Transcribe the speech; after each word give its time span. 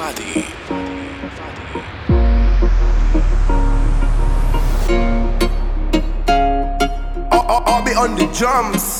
Fadi. 0.00 0.46
I'll 7.30 7.84
be 7.84 7.92
on 7.92 8.16
the 8.16 8.26
jumps. 8.32 8.99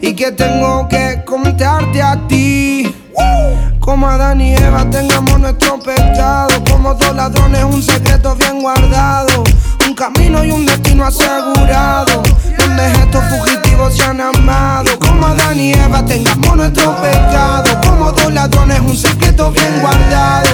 y 0.00 0.14
que 0.14 0.32
tengo 0.32 0.88
que 0.88 1.22
contarte 1.24 2.02
a 2.02 2.26
ti. 2.28 2.94
Como 3.80 4.08
Adán 4.08 4.40
y 4.40 4.54
Eva 4.54 4.84
tengamos 4.90 5.38
nuestro 5.38 5.78
pecado. 5.78 6.48
Como 6.70 6.94
dos 6.94 7.14
ladrones, 7.14 7.64
un 7.64 7.82
secreto 7.82 8.34
bien 8.34 8.60
guardado. 8.60 9.44
Un 9.86 9.94
camino 9.94 10.44
y 10.44 10.50
un 10.50 10.66
destino 10.66 11.06
asegurado. 11.06 12.22
Donde 12.58 12.92
estos 12.92 13.24
fugitivos 13.24 13.96
se 13.96 14.02
han 14.02 14.20
amado. 14.20 14.98
Como 14.98 15.26
Adán 15.26 15.58
y 15.58 15.72
Eva 15.72 16.04
tengamos 16.04 16.56
nuestro 16.56 16.96
pecado. 16.96 17.80
Como 17.86 18.12
dos 18.12 18.32
ladrones, 18.32 18.80
un 18.80 18.96
secreto 18.96 19.52
bien 19.52 19.80
guardado. 19.80 20.50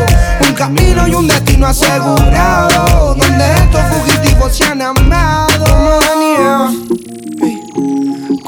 Un 0.47 0.53
camino 0.55 1.09
y 1.09 1.15
un 1.15 1.27
destino 1.27 1.67
asegurado. 1.67 3.15
Donde 3.15 3.53
estos 3.55 3.81
fugitivos 3.93 4.55
se 4.55 4.65
han 4.65 4.83
amado. 4.83 5.65
Como 5.65 5.91
Adán 5.91 6.23
y 6.23 6.35
Eva. 6.35 8.12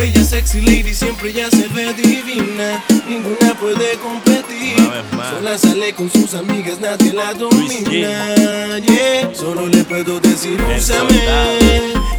Bella, 0.00 0.24
sexy 0.24 0.62
lady, 0.62 0.94
siempre 0.94 1.30
ya 1.30 1.50
se 1.50 1.68
ve 1.68 1.92
divina. 1.92 2.82
Ninguna 3.06 3.52
puede 3.60 3.98
competir. 3.98 4.78
Sola 5.30 5.58
sale 5.58 5.92
con 5.92 6.10
sus 6.10 6.32
amigas, 6.32 6.80
nadie 6.80 7.12
la 7.12 7.34
domina. 7.34 8.34
Yeah. 8.80 9.30
Solo 9.34 9.66
le 9.66 9.84
puedo 9.84 10.18
decir, 10.20 10.58
úsame. 10.74 11.20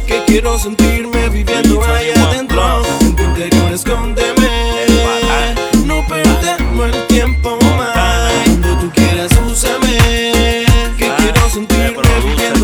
Que 0.06 0.22
quiero 0.28 0.56
sentirme 0.60 1.28
viviendo 1.28 1.82
ahí 1.82 2.10
adentro. 2.10 2.84
En 3.00 3.16
tu 3.16 3.22
interior, 3.24 3.72
escóndeme. 3.72 4.48
No 5.84 6.06
perdemos 6.06 6.86
el 6.86 7.06
tiempo 7.08 7.58
más. 7.62 8.32
Cuando 8.44 8.78
tú 8.78 8.92
quieras, 8.94 9.32
úsame. 9.44 10.66
Que 10.96 11.10
quiero 11.16 11.50
sentirme 11.50 12.02
viviendo 12.24 12.61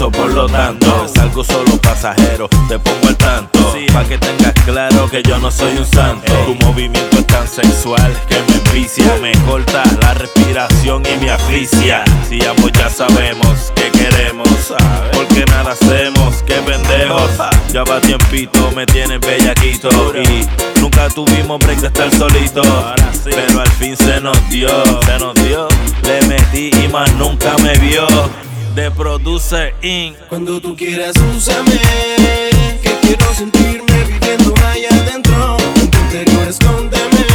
so 0.00 0.10
por 0.10 0.32
lo 0.32 0.46
tanto. 0.46 1.04
Es 1.04 1.18
algo 1.18 1.44
solo 1.44 1.76
pasajero, 1.76 2.48
te 2.68 2.78
pongo 2.78 3.08
al 3.08 3.16
tanto. 3.16 3.58
Pa' 3.92 4.04
que 4.04 4.16
tengas 4.16 4.54
claro 4.64 5.10
que 5.10 5.22
yo 5.22 5.38
no 5.38 5.50
soy 5.50 5.76
un 5.76 5.84
santo. 5.84 6.32
Tu 6.46 6.54
movimiento 6.64 7.18
es 7.18 7.26
tan 7.26 7.46
sexual 7.46 8.10
que 8.26 8.36
me 8.48 8.56
envicia. 8.56 9.04
Me 9.20 9.32
corta 9.44 9.82
la 10.00 10.14
respiración 10.14 11.02
y 11.04 11.22
me 11.22 11.30
asfixia. 11.30 12.02
Si 12.26 12.42
ambos 12.46 12.72
ya 12.72 12.88
sabemos 12.88 13.72
que 13.74 13.90
queremos, 13.90 14.48
porque 15.12 15.44
nada 15.46 15.72
hacemos, 15.72 16.42
que 16.44 16.54
pendejos. 16.54 17.30
Ya 17.70 17.84
va 17.84 18.00
tiempito, 18.00 18.70
me 18.74 18.86
tienes 18.86 19.20
bellaquito. 19.20 19.90
Y 20.16 20.80
nunca 20.80 21.08
tuvimos 21.10 21.58
break 21.58 21.80
de 21.80 21.88
estar 21.88 22.10
solito. 22.16 22.62
Pero 23.24 23.60
al 23.60 23.70
fin 23.72 23.94
se 23.98 24.18
nos 24.20 24.38
dio, 24.48 24.70
se 25.04 25.18
nos 25.18 25.34
dio. 25.34 25.68
Le 26.04 26.26
metí 26.26 26.70
y 26.84 26.88
más 26.88 27.12
nunca 27.16 27.54
me 27.62 27.76
vio. 27.78 28.06
De 28.74 28.90
Produce 28.90 29.74
Inc. 29.82 30.16
Cuando 30.28 30.60
tú 30.60 30.76
quieras, 30.76 31.14
úsame. 31.36 31.72
Que 32.82 32.96
quiero 33.02 33.34
sentirme 33.34 34.04
viviendo 34.04 34.54
ahí 34.66 34.84
adentro. 34.84 35.56
En 35.76 35.90
tu 35.90 35.98
interior, 35.98 36.48
escóndeme. 36.48 37.29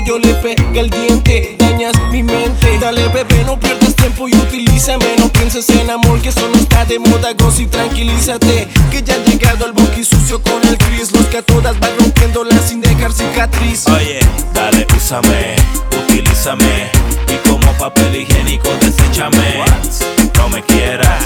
yo 0.00 0.18
le 0.18 0.34
pegué 0.34 0.80
el 0.80 0.90
diente. 0.90 1.56
Dañas 1.58 1.94
mi 2.10 2.22
mente. 2.22 2.78
Dale 2.80 3.08
bebé, 3.08 3.44
no 3.44 3.58
pierdas 3.58 3.94
tiempo 3.94 4.28
y 4.28 4.34
utilízame. 4.34 5.16
No 5.18 5.28
pienses 5.28 5.68
en 5.70 5.90
amor, 5.90 6.20
que 6.20 6.30
eso 6.30 6.48
no 6.48 6.58
está 6.58 6.84
de 6.84 6.98
moda. 6.98 7.32
Gozo 7.34 7.62
y 7.62 7.66
tranquilízate 7.66 8.68
Que 8.90 9.02
ya 9.02 9.14
ha 9.14 9.18
llegado 9.18 9.64
al 9.64 9.72
boqui 9.72 10.04
sucio 10.04 10.42
con 10.42 10.66
el 10.68 10.78
Chris. 10.78 11.12
Los 11.12 11.26
que 11.26 11.38
a 11.38 11.42
todas 11.42 11.78
van 11.78 11.92
rompiéndola 11.98 12.56
sin 12.58 12.80
dejar 12.80 13.12
cicatriz. 13.12 13.86
Oye, 13.88 14.20
dale, 14.52 14.86
úsame, 14.96 15.56
utilízame. 16.04 16.90
Y 17.28 17.48
como 17.48 17.72
papel 17.78 18.14
higiénico 18.14 18.68
deséchame. 18.80 19.64
No 20.36 20.48
me 20.48 20.62
quieras, 20.64 21.22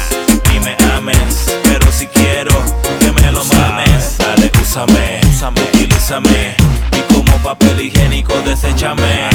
ni 0.53 0.61
me 0.61 0.77
ames 0.93 1.47
Pero 1.63 1.91
si 1.91 2.07
quiero, 2.07 2.53
que 3.01 3.11
me 3.13 3.33
lo 3.33 3.43
mames. 3.45 4.19
Dale, 4.19 4.53
úsame, 4.61 5.21
úsame. 5.31 5.61
utilízame 5.63 6.76
papel 7.39 7.81
higiénico, 7.81 8.35
deséchame. 8.45 9.29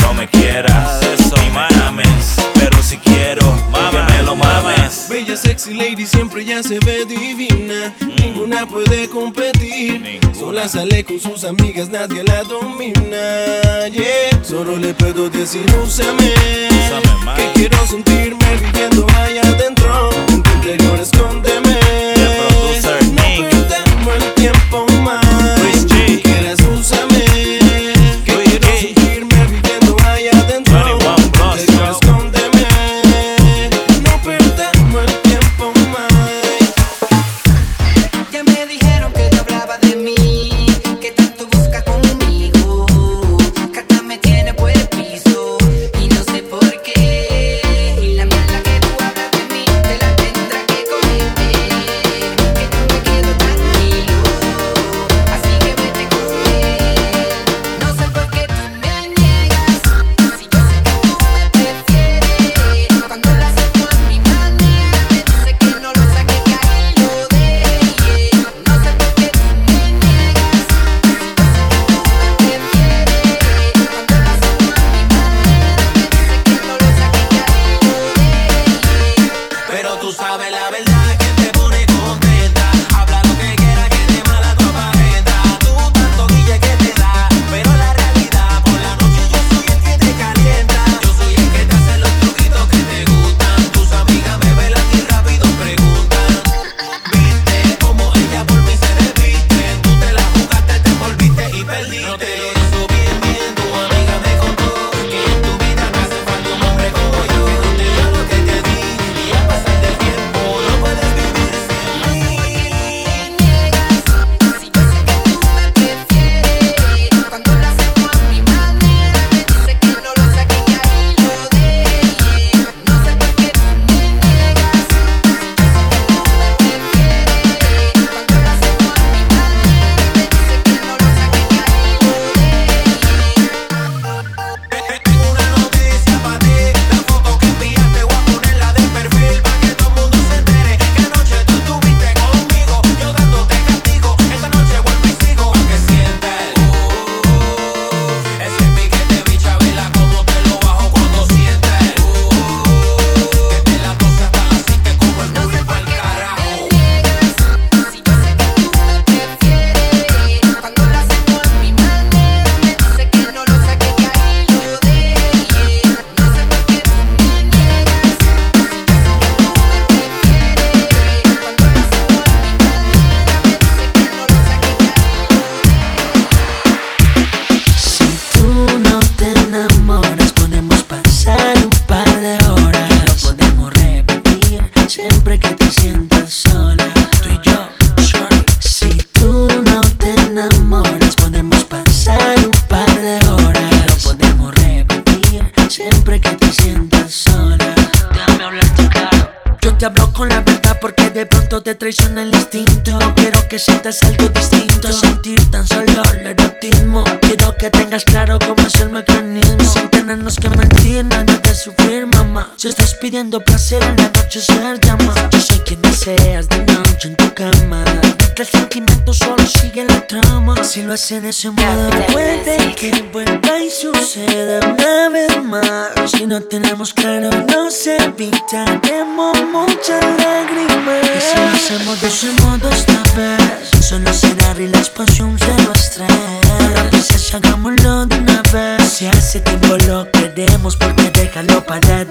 No 0.00 0.14
me 0.14 0.28
quieras, 0.28 1.02
eso 1.02 1.34
ni 1.42 1.50
mames, 1.50 2.36
pero 2.54 2.80
si 2.82 2.96
quiero, 2.98 3.44
mama, 3.70 4.06
que 4.06 4.12
me 4.12 4.22
lo 4.22 4.36
mames. 4.36 5.06
Bella 5.08 5.36
sexy 5.36 5.74
lady 5.74 6.06
siempre 6.06 6.44
ya 6.44 6.62
se 6.62 6.78
ve 6.78 7.04
divina, 7.04 7.92
ninguna 8.16 8.66
puede 8.66 9.08
competir. 9.08 10.00
Ninguna. 10.00 10.34
Sola 10.34 10.68
sale 10.68 11.02
con 11.04 11.18
sus 11.18 11.44
amigas, 11.44 11.88
nadie 11.88 12.22
la 12.22 12.42
domina. 12.44 13.88
Yeah. 13.90 14.44
Solo 14.44 14.76
le 14.76 14.94
puedo 14.94 15.28
decir, 15.28 15.64
úsame, 15.84 16.32
úsame 16.70 17.34
que 17.36 17.52
quiero 17.54 17.86
sentirme 17.86 18.46
viviendo 18.62 19.06
allá 19.18 19.42
adentro. 19.42 20.10
En 20.28 20.42
tu 20.42 20.50
interior 20.52 21.00
escóndeme. 21.00 21.78
The 22.14 22.28
producer, 22.38 23.04
no 23.12 24.12
el 24.12 24.34
tiempo. 24.34 24.55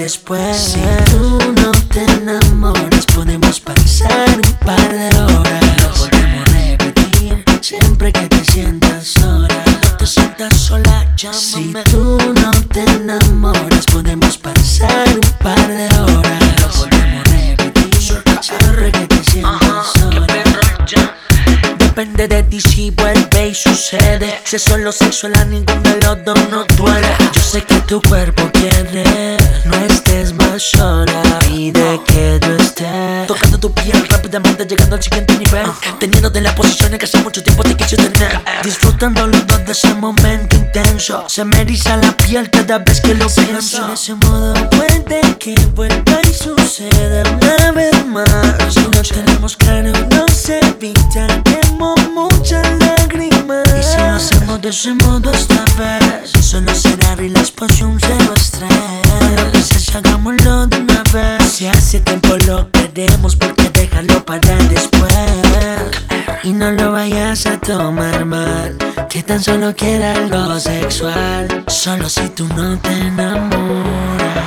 después. 0.06 0.56
Si 0.56 0.82
tú 1.10 1.40
no 1.62 1.72
te 1.90 2.04
enamoras, 2.04 3.08
podemos 3.08 3.60
pasar 3.60 4.30
un 4.36 4.54
par 4.64 4.90
de 4.94 5.08
horas. 5.20 5.82
Lo 5.82 5.94
podemos 5.96 6.46
repetir 6.52 7.44
siempre 7.60 8.14
que 8.14 8.28
te 8.28 8.46
sientas 8.46 9.08
sola. 9.08 9.48
No 9.84 9.98
te 9.98 10.06
sientas 10.06 10.54
sola, 10.56 11.12
llámame. 11.18 11.42
Si 11.42 11.74
tú 11.90 12.20
no 12.40 12.52
te 12.72 12.82
enamoras, 12.84 13.86
podemos 13.92 14.38
pasar 14.38 15.08
un 15.10 15.30
par 15.44 15.68
de 15.68 15.88
horas. 16.00 16.62
Lo 16.62 16.68
podemos 16.70 17.24
repetir 17.26 17.96
siempre 18.40 18.92
que 18.92 19.08
te 19.08 19.24
sientas 19.24 19.88
sola. 19.98 20.28
Depende 21.80 22.28
de 22.28 22.44
ti 22.44 22.60
si 22.60 22.92
vuelve 22.92 23.48
y 23.48 23.56
sucede. 23.56 24.42
Si 24.44 24.58
es 24.58 24.62
solo 24.62 24.92
sexual, 24.92 25.34
a 25.40 25.46
ninguno 25.46 25.82
de 25.82 26.02
los 26.02 26.26
dos 26.26 26.38
nos 26.52 26.68
duele. 26.76 27.08
Yo 27.32 27.42
sé 27.42 27.64
que 27.64 27.80
tu 27.88 28.02
cuerpo 28.02 28.52
quiere 28.52 29.05
tu 33.66 33.72
piel 33.74 34.15
llegando 34.44 34.96
al 34.96 35.04
siguiente 35.04 35.38
nivel. 35.38 35.66
Teniéndote 36.00 36.40
en 36.40 36.44
la 36.44 36.56
posición 36.56 36.92
que 36.98 37.06
hace 37.06 37.20
mucho 37.20 37.42
tiempo 37.42 37.64
te 37.64 37.76
quise 37.76 37.96
tener. 37.96 38.42
Disfrutando 38.64 39.28
los 39.28 39.48
dos 39.48 39.66
de 39.66 39.72
ese 39.72 39.94
momento 39.94 40.56
intenso. 40.56 41.26
Se 41.28 41.46
me 41.46 41.62
eriza 41.62 41.98
la 41.98 42.16
piel 42.18 42.50
cada 42.50 42.80
vez 42.80 43.00
que 43.02 43.14
lo 43.16 43.28
pienso. 43.28 43.86
En 43.86 43.94
ese 43.94 44.16
modo 44.16 44.54
puede 44.72 45.38
que 45.40 45.56
vuelva 45.74 46.20
y 46.24 46.34
suceda 46.34 47.24
una 47.30 47.72
vez 47.72 48.06
más. 48.08 48.74
Si 48.74 48.80
no 48.82 49.02
tenemos 49.02 49.56
claro, 49.56 49.92
no 50.10 50.28
se 50.28 50.60
evitaremos 50.60 51.96
muchas 52.14 52.68
lágrimas. 52.80 53.68
Y 53.80 53.84
si 53.84 53.98
lo 53.98 54.14
hacemos 54.16 54.62
de 54.62 54.70
ese 54.70 54.94
modo 54.96 55.32
esta 55.32 55.64
vez, 55.78 56.32
solo 56.42 56.74
será 56.76 57.16
relax 57.16 57.54
un 57.82 58.00
cero 58.00 58.34
estrés. 58.36 58.70
Pero 59.20 59.52
quizás 59.52 59.96
hagámoslo 59.96 60.68
de 60.68 60.78
una 60.78 61.04
vez. 61.14 61.52
Si 61.52 61.68
hace 61.68 62.00
tiempo 62.02 62.36
lo 62.48 62.70
queremos, 62.72 63.36
porque 63.36 63.75
déjalo 63.86 64.26
para 64.26 64.56
después. 64.70 65.12
Y 66.44 66.54
no 66.54 66.72
lo 66.72 66.92
vayas 66.92 67.46
a 67.46 67.60
tomar 67.60 68.26
mal, 68.26 68.78
que 69.10 69.24
tan 69.24 69.42
solo 69.42 69.76
quiera 69.76 70.14
algo 70.14 70.60
sexual. 70.60 71.64
Solo 71.68 72.10
si 72.10 72.28
tú 72.30 72.48
no 72.56 72.78
te 72.80 72.92
enamoras. 72.94 74.46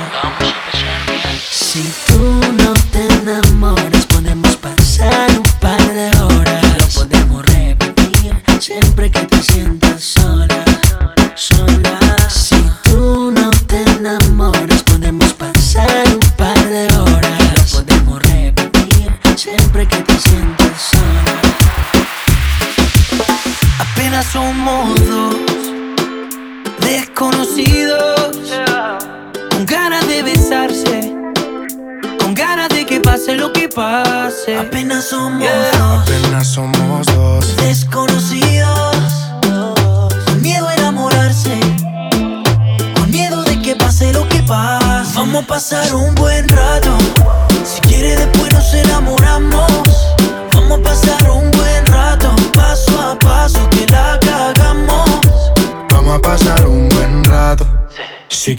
Si 1.49 1.83
tú 2.07 2.19
no 2.63 2.73
te 2.91 3.05
enamoras, 3.21 3.98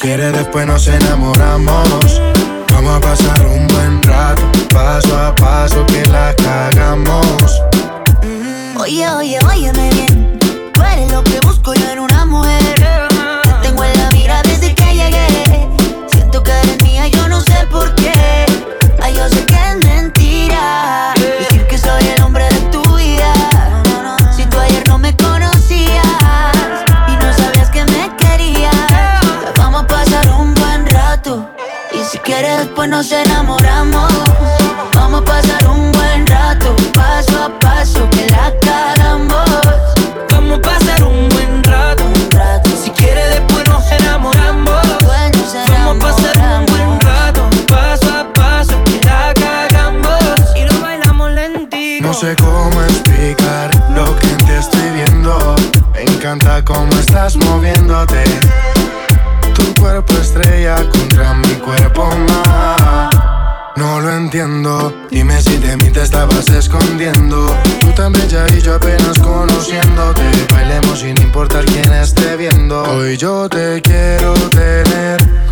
Si 0.01 0.07
quiere 0.07 0.33
después 0.33 0.67
nos 0.67 0.87
enamoramos. 0.87 2.10
No 52.11 52.15
sé 52.15 52.35
cómo 52.35 52.83
explicar 52.83 53.71
lo 53.95 54.17
que 54.17 54.27
ti 54.27 54.51
estoy 54.59 54.91
viendo. 54.97 55.55
Me 55.95 56.03
encanta 56.03 56.61
cómo 56.65 56.91
estás 56.99 57.37
moviéndote. 57.37 58.25
Tu 59.55 59.81
cuerpo 59.81 60.15
estrella 60.15 60.75
contra 60.91 61.35
mi 61.35 61.55
cuerpo 61.65 62.11
más. 62.29 63.11
No 63.77 64.01
lo 64.01 64.11
entiendo. 64.11 64.93
Dime 65.09 65.41
si 65.41 65.57
de 65.59 65.77
mí 65.77 65.89
te 65.91 66.03
estabas 66.03 66.49
escondiendo. 66.49 67.57
Tú 67.79 67.93
tan 67.93 68.13
bella 68.13 68.45
y 68.59 68.61
yo 68.61 68.75
apenas 68.75 69.17
conociéndote. 69.21 70.23
Bailemos 70.51 70.99
sin 70.99 71.17
importar 71.23 71.65
quién 71.65 71.93
esté 71.93 72.37
viendo. 72.37 72.83
Hoy 72.91 73.17
yo 73.19 73.49
te 73.49 73.81
quiero 73.83 74.35
tener 74.51 75.50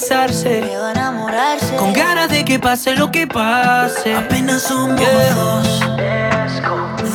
besarse, 0.00 0.60
Miedo 0.62 0.86
a 0.86 0.92
enamorarse. 0.92 1.74
con 1.76 1.92
ganas 1.92 2.28
de 2.30 2.44
que 2.44 2.58
pase 2.60 2.94
lo 2.94 3.10
que 3.10 3.26
pase. 3.26 4.14
Apenas 4.14 4.62
somos 4.62 5.00
Yeah. 5.00 5.34
dos 5.34 5.80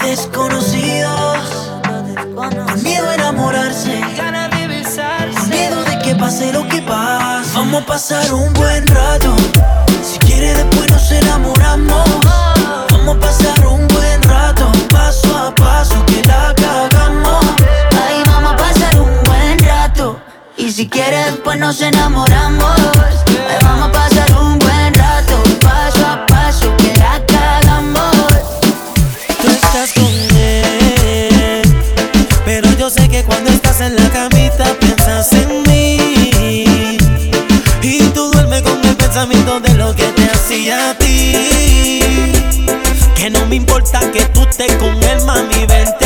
desconocidos, 0.04 1.72
con 2.36 2.84
miedo 2.84 3.10
a 3.10 3.16
enamorarse. 3.16 4.02
Ganas 4.18 4.50
de 4.52 4.68
besarse. 4.68 5.48
Miedo 5.50 5.82
de 5.86 5.98
que 6.00 6.14
pase 6.16 6.52
lo 6.52 6.68
que 6.68 6.82
pase. 6.82 7.50
Vamos 7.56 7.84
a 7.84 7.86
pasar 7.86 8.34
un 8.34 8.52
buen 8.54 8.86
rato. 8.88 9.34
Si 10.04 10.20
quiere 10.20 10.54
después 10.54 10.92
nos 10.92 11.10
enamoramos. 11.12 12.04
Vamos 12.92 13.16
a 13.16 13.20
pasar 13.20 13.66
un 13.66 13.88
buen 13.88 13.88
rato. 13.88 13.93
Si 20.84 20.90
quieres, 20.90 21.28
después 21.28 21.58
nos 21.60 21.82
enamoramos. 21.82 22.78
Ahí 22.78 23.58
vamos 23.62 23.88
a 23.88 23.92
pasar 23.94 24.38
un 24.38 24.60
buen 24.60 24.94
rato. 24.94 25.42
Paso 25.62 26.06
a 26.06 26.26
paso, 26.26 26.76
que 26.76 26.94
la 27.00 27.26
cagamos. 27.26 28.12
Tú 29.42 29.48
estás 29.48 29.94
con 29.94 30.14
él, 30.38 31.62
pero 32.44 32.70
yo 32.78 32.90
sé 32.90 33.08
que 33.08 33.24
cuando 33.24 33.50
estás 33.50 33.80
en 33.80 33.96
la 33.96 34.10
camita 34.10 34.66
piensas 34.82 35.32
en 35.32 35.64
mí. 35.64 36.98
Y 37.82 38.00
tú 38.14 38.30
duermes 38.32 38.62
con 38.64 38.84
el 38.84 38.98
pensamiento 38.98 39.62
de 39.62 39.76
lo 39.76 39.96
que 39.96 40.08
te 40.08 40.26
hacía 40.32 40.90
a 40.90 40.98
ti. 40.98 42.02
Que 43.16 43.30
no 43.30 43.46
me 43.46 43.56
importa 43.56 44.02
que 44.12 44.26
tú 44.34 44.42
estés 44.42 44.76
con 44.76 45.02
él, 45.02 45.24
mami, 45.26 45.66
vente 45.66 46.03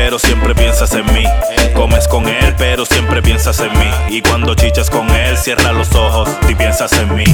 pero 0.00 0.16
siempre 0.16 0.54
piensas 0.54 0.92
en 0.92 1.04
mí. 1.12 1.24
Comes 1.74 2.06
con 2.06 2.28
él 2.28 2.54
pero 2.56 2.86
siempre 2.86 3.20
piensas 3.20 3.58
en 3.58 3.72
mí. 3.76 3.90
Y 4.08 4.22
cuando 4.22 4.54
chichas 4.54 4.90
con 4.90 5.10
él, 5.10 5.36
cierra 5.36 5.72
los 5.72 5.92
ojos 5.92 6.28
y 6.48 6.54
piensas 6.54 6.92
en 6.92 7.16
mí. 7.16 7.24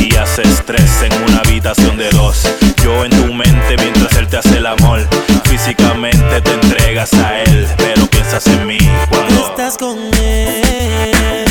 Y 0.00 0.16
haces 0.16 0.48
estrés 0.48 1.02
en 1.02 1.12
una 1.24 1.40
habitación 1.40 1.98
de 1.98 2.08
dos. 2.10 2.48
Yo 2.82 3.04
en 3.04 3.10
tu 3.10 3.34
mente 3.34 3.76
mientras 3.76 4.16
él 4.16 4.26
te 4.28 4.38
hace 4.38 4.56
el 4.56 4.66
amor. 4.66 5.06
Físicamente 5.44 6.40
te 6.40 6.52
entregas 6.54 7.12
a 7.12 7.42
él, 7.42 7.68
pero 7.76 8.06
piensas 8.06 8.46
en 8.46 8.66
mí 8.66 8.78
cuando 9.10 9.48
estás 9.48 9.76
con 9.76 9.98
él. 10.14 11.44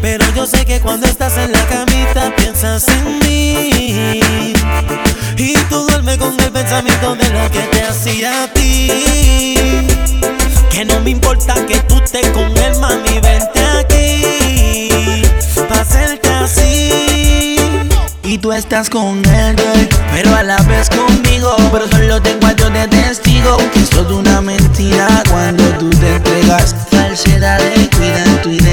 Pero 0.00 0.24
yo 0.36 0.46
sé 0.46 0.64
que 0.64 0.80
cuando 0.80 1.08
estás 1.08 1.36
en 1.36 1.50
la 1.50 1.66
camita 1.66 2.32
piensas 2.36 2.86
en 2.86 3.18
mí. 3.18 3.79
Pensamiento 6.60 7.16
de 7.16 7.28
lo 7.30 7.50
que 7.50 7.60
te 7.72 7.82
hacía 7.82 8.44
a 8.44 8.52
ti. 8.52 9.56
Que 10.70 10.84
no 10.84 11.00
me 11.00 11.10
importa 11.10 11.54
que 11.66 11.78
tú 11.80 11.96
estés 11.96 12.28
con 12.30 12.54
él, 12.58 12.76
mami, 12.78 13.18
vente 13.20 13.60
aquí. 13.78 15.22
Pa' 15.68 15.80
hacerte 15.80 16.28
así. 16.28 17.56
Y 18.24 18.38
tú 18.38 18.52
estás 18.52 18.90
con 18.90 19.24
él, 19.24 19.56
pero 20.12 20.36
a 20.36 20.42
la 20.42 20.60
vez 20.64 20.90
conmigo. 20.90 21.56
Pero 21.72 21.88
solo 21.88 22.20
tengo 22.20 22.46
a 22.46 22.52
de 22.52 22.88
testigo. 22.88 23.56
Que 23.72 23.80
es 23.80 23.94
una 23.94 24.42
mentira 24.42 25.08
cuando 25.30 25.64
tú 25.78 25.88
te 25.88 26.16
entregas. 26.16 26.74
Falsedades 26.90 27.88
cuidan 27.96 28.42
tu 28.42 28.50
identidad 28.50 28.69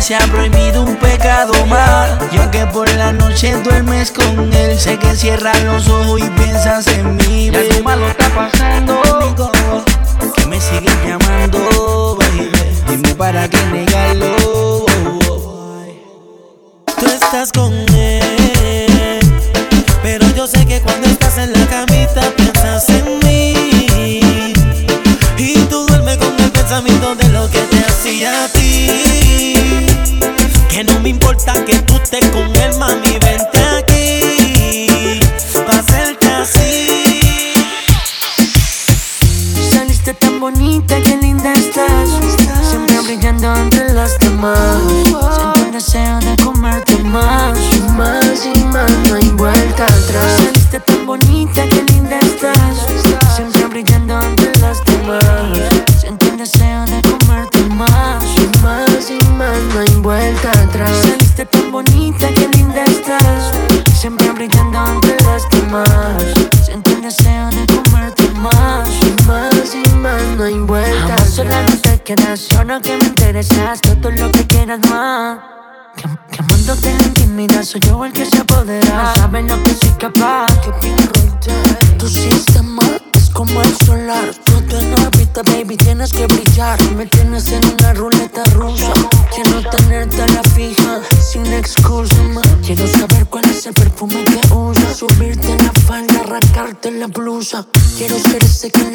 Aunque 0.00 0.14
sea 0.14 0.32
prohibido 0.32 0.82
un 0.82 0.96
pecado 0.96 1.52
más. 1.66 2.18
Yo 2.32 2.50
que 2.50 2.64
por 2.64 2.88
la 2.94 3.12
noche 3.12 3.54
duermes 3.62 4.10
con 4.10 4.50
él. 4.50 4.78
Sé 4.78 4.98
que 4.98 5.14
cierras 5.14 5.62
los 5.64 5.86
ojos 5.90 6.22
y 6.22 6.30
piensas 6.30 6.86
en 6.86 7.16
mí. 7.16 7.50
Ya 7.50 7.68
tu 7.68 7.84
malo 7.84 8.08
está 8.08 8.26
pasando. 8.34 9.02
Que 10.36 10.46
me 10.46 10.58
sigues 10.58 10.96
llamando, 11.06 12.16
baby. 12.18 12.50
Dime 12.88 13.14
para 13.14 13.46
qué 13.50 13.62
negarlo. 13.66 14.86
Tú 16.98 17.06
estás 17.06 17.52
con 17.52 17.89
importa 31.20 31.64
que 31.64 31.78
tú 31.80 31.96
estés 32.02 32.26
con 32.30 32.44
él, 32.56 32.74
mami, 32.78 33.19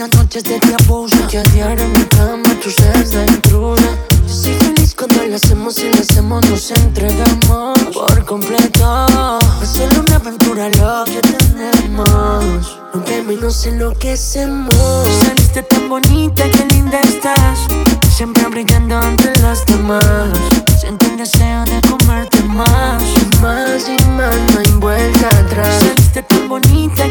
las 0.05 0.15
noches. 0.15 0.43
Que 1.29 1.37
a 1.37 1.43
diario 1.43 1.83
en 1.83 1.91
mi 1.93 2.05
cama 2.05 2.43
tú 2.61 2.69
seas 2.69 3.13
la 3.13 3.25
intrusa. 3.25 3.83
Yo 4.27 4.33
soy 4.33 4.53
feliz 4.53 4.95
cuando 4.95 5.23
lo 5.25 5.35
hacemos 5.35 5.79
y 5.79 5.89
lo 5.89 6.01
hacemos, 6.01 6.49
nos 6.49 6.71
entregamos 6.71 7.79
por 7.93 8.25
completo. 8.25 9.37
Es 9.61 9.69
solo 9.69 10.01
una 10.07 10.15
aventura 10.17 10.69
lo 10.69 11.05
que 11.05 11.21
tenemos. 11.21 12.79
Aunque 12.93 13.21
menos 13.23 13.65
enloquecemos. 13.65 14.75
Saliste 15.23 15.63
tan 15.63 15.89
bonita, 15.89 16.43
qué 16.51 16.65
linda 16.73 16.99
estás. 17.01 17.59
Siempre 18.15 18.45
brillando 18.47 19.01
entre 19.01 19.35
las 19.41 19.65
demás. 19.65 20.05
Siento 20.79 21.05
el 21.07 21.17
deseo 21.17 21.65
de 21.65 21.81
comerte 21.89 22.41
más. 22.43 23.03
Y 23.03 23.41
más 23.41 23.89
y 23.89 24.03
más, 24.09 24.35
no 24.53 24.59
hay 24.59 24.71
vuelta 24.79 25.27
atrás. 25.27 25.79
Saliste 25.79 26.23
tan 26.23 26.47
bonita, 26.47 27.09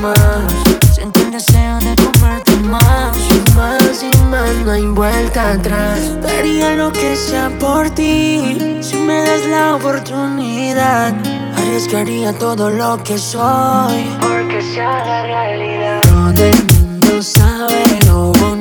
demás. 0.00 0.52
Siento 0.92 1.20
el 1.20 1.30
deseo 1.30 1.78
de 1.78 1.94
comerte 1.96 2.56
más. 2.56 3.16
Y 3.16 3.54
más 3.54 4.02
y 4.02 4.16
más, 4.24 4.54
no 4.64 4.72
hay 4.72 4.86
vuelta 4.86 5.52
atrás. 5.52 6.20
Daría 6.22 6.74
lo 6.74 6.92
que 6.92 7.16
sea 7.16 7.50
por 7.58 7.90
ti. 7.90 8.78
Si 8.80 8.96
me 8.96 9.22
das 9.22 9.46
la 9.46 9.76
oportunidad. 9.76 11.14
Arriesgaría 11.56 12.32
todo 12.32 12.70
lo 12.70 12.96
que 13.02 13.18
soy 13.18 14.16
Porque 14.20 14.62
se 14.62 14.80
haga 14.80 15.22
realidad 15.24 16.00
Todo 16.02 16.44
el 16.44 16.56
mundo 16.72 17.22
sabe 17.22 17.84
lo 18.06 18.32
bonita 18.32 18.59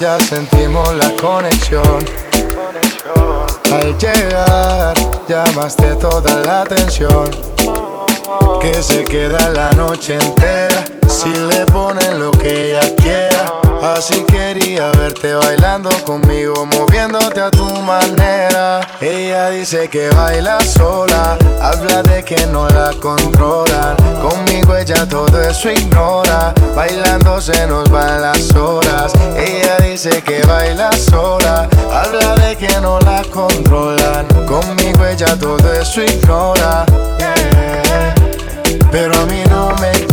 ya 0.00 0.18
sentimos 0.28 0.92
la 0.96 1.08
conexión 1.14 2.04
Al 3.72 3.96
llegar, 3.98 4.94
llamaste 5.28 5.94
toda 5.94 6.34
la 6.40 6.62
atención 6.62 7.30
que 8.60 8.82
se 8.82 9.04
queda 9.04 9.48
la 9.50 9.70
noche 9.74 10.14
entera 10.14 10.84
si 11.06 11.28
le 11.28 11.64
ponen 11.66 12.18
lo 12.18 12.32
que 12.32 12.72
ella 12.72 12.96
quiera. 12.96 13.63
Así 13.84 14.24
quería 14.24 14.90
verte 14.92 15.34
bailando 15.34 15.90
conmigo, 16.06 16.64
moviéndote 16.64 17.38
a 17.38 17.50
tu 17.50 17.66
manera. 17.82 18.80
Ella 18.98 19.50
dice 19.50 19.90
que 19.90 20.08
baila 20.08 20.58
sola, 20.62 21.36
habla 21.60 22.02
de 22.02 22.24
que 22.24 22.46
no 22.46 22.66
la 22.70 22.94
controlan. 22.94 23.94
Conmigo 24.22 24.74
ella 24.74 25.06
todo 25.06 25.38
eso 25.42 25.70
ignora, 25.70 26.54
bailando 26.74 27.38
se 27.42 27.66
nos 27.66 27.90
van 27.90 28.22
las 28.22 28.54
horas. 28.54 29.12
Ella 29.36 29.76
dice 29.76 30.22
que 30.22 30.40
baila 30.46 30.90
sola, 30.92 31.68
habla 31.92 32.36
de 32.36 32.56
que 32.56 32.80
no 32.80 32.98
la 33.00 33.22
controlan. 33.30 34.26
Conmigo 34.46 35.04
ella 35.04 35.38
todo 35.38 35.70
eso 35.74 36.02
ignora. 36.02 36.86
Pero 38.90 39.14
a 39.14 39.26
mí 39.26 39.42
no 39.50 39.74
me 39.78 39.93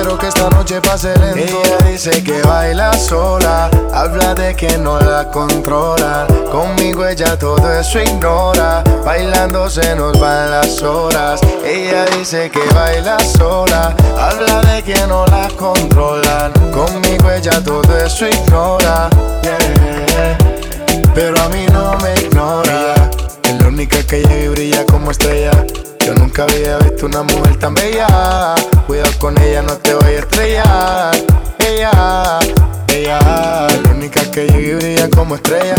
Quiero 0.00 0.16
que 0.16 0.28
esta 0.28 0.48
noche 0.50 0.80
pase 0.80 1.12
lento. 1.18 1.60
Ella 1.64 1.78
dice 1.90 2.22
que 2.22 2.40
baila 2.42 2.92
sola, 2.92 3.68
habla 3.92 4.32
de 4.32 4.54
que 4.54 4.78
no 4.78 5.00
la 5.00 5.28
controla. 5.28 6.24
Conmigo 6.52 7.04
ella 7.04 7.36
todo 7.36 7.68
eso 7.72 7.98
ignora, 7.98 8.84
bailando 9.04 9.68
se 9.68 9.96
nos 9.96 10.12
van 10.20 10.52
las 10.52 10.80
horas. 10.84 11.40
Ella 11.64 12.04
dice 12.16 12.48
que 12.48 12.60
baila 12.72 13.18
sola, 13.18 13.92
habla 14.16 14.60
de 14.72 14.84
que 14.84 15.04
no 15.08 15.26
la 15.26 15.48
controlan. 15.58 16.52
Conmigo 16.70 17.32
ella 17.32 17.60
todo 17.60 17.98
eso 17.98 18.28
ignora, 18.28 19.10
pero 21.12 21.42
a 21.42 21.48
mí 21.48 21.66
no 21.72 21.98
me 21.98 22.14
ignora. 22.20 22.94
Es 23.42 23.60
la 23.60 23.66
única 23.66 24.00
que 24.04 24.22
llega 24.22 24.44
y 24.44 24.48
brilla 24.48 24.86
como 24.86 25.10
estrella. 25.10 25.50
Yo 26.08 26.14
nunca 26.14 26.44
había 26.44 26.78
visto 26.78 27.04
una 27.04 27.22
mujer 27.22 27.56
tan 27.56 27.74
bella. 27.74 28.54
Cuidado 28.86 29.12
con 29.18 29.38
ella, 29.42 29.60
no 29.60 29.76
te 29.76 29.92
voy 29.92 30.14
a 30.14 30.18
estrellar. 30.20 31.16
Ella, 31.58 32.38
ella, 32.88 33.18
la 33.68 33.90
única 33.90 34.22
que 34.30 34.46
llega 34.46 34.58
y 34.58 34.74
brilla 34.76 35.10
como 35.10 35.34
estrella. 35.34 35.74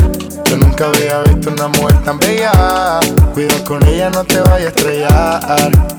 Yo 0.45 0.57
nunca 0.57 0.85
había 0.85 1.23
visto 1.23 1.49
una 1.49 1.67
mujer 1.69 2.03
tan 2.03 2.19
bella. 2.19 2.99
Cuidado 3.33 3.63
con 3.63 3.83
ella, 3.87 4.11
no 4.11 4.23
te 4.23 4.39
vaya 4.41 4.65
a 4.65 4.69
estrellar. 4.69 5.98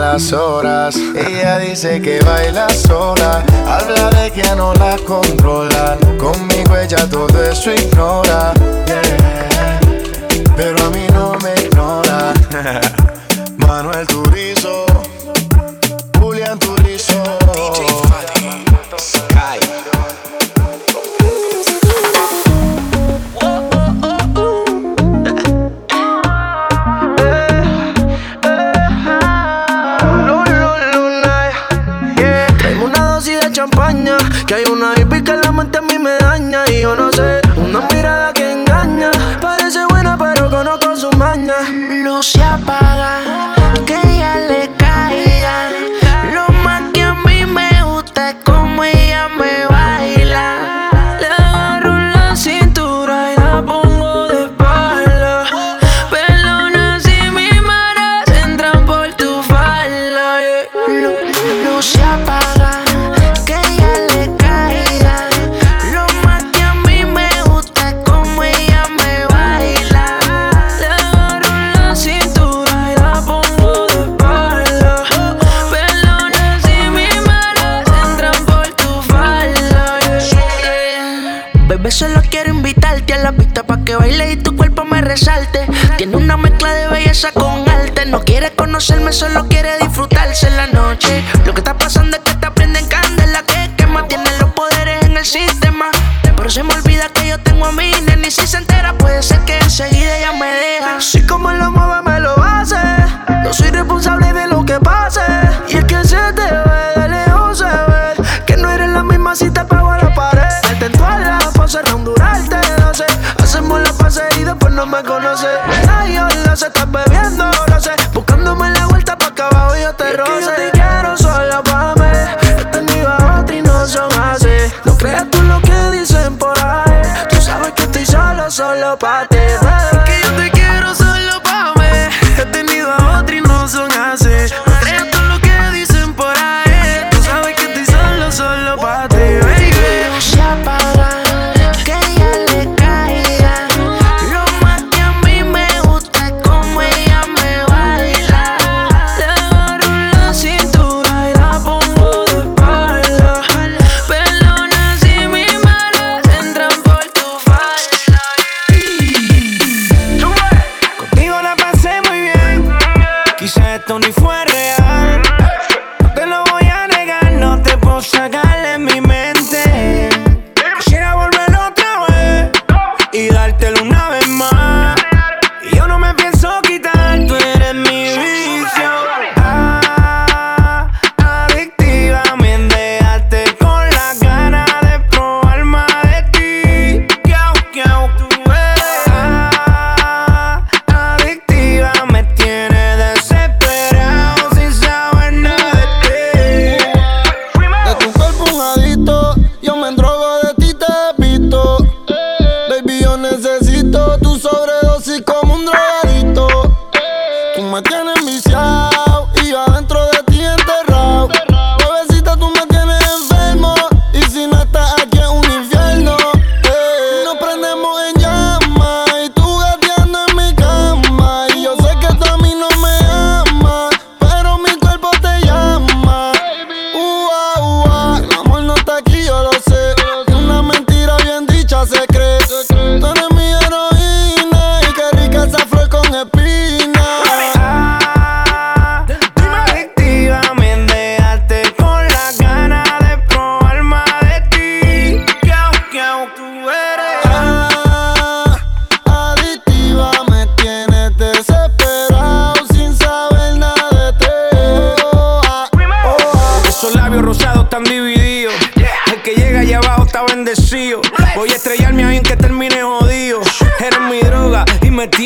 las 0.01 0.33
horas. 0.33 0.95
Ella 1.15 1.59
dice 1.59 2.01
que 2.01 2.19
baila 2.21 2.67
sola, 2.69 3.43
habla 3.67 4.09
de 4.09 4.31
que 4.31 4.55
no 4.55 4.73
la 4.73 4.97
controlan. 5.05 5.99
Conmigo 6.17 6.75
ella 6.75 7.07
todo 7.07 7.43
eso 7.43 7.71
ignora, 7.71 8.51
pero 10.55 10.85
a 10.85 10.89
mí 10.89 11.05
no 11.13 11.37
me 11.43 11.53
ignora. 11.53 12.33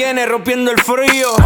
viene 0.05 0.27
rompiendo 0.27 0.69
el 0.69 0.77
frío. 0.77 1.44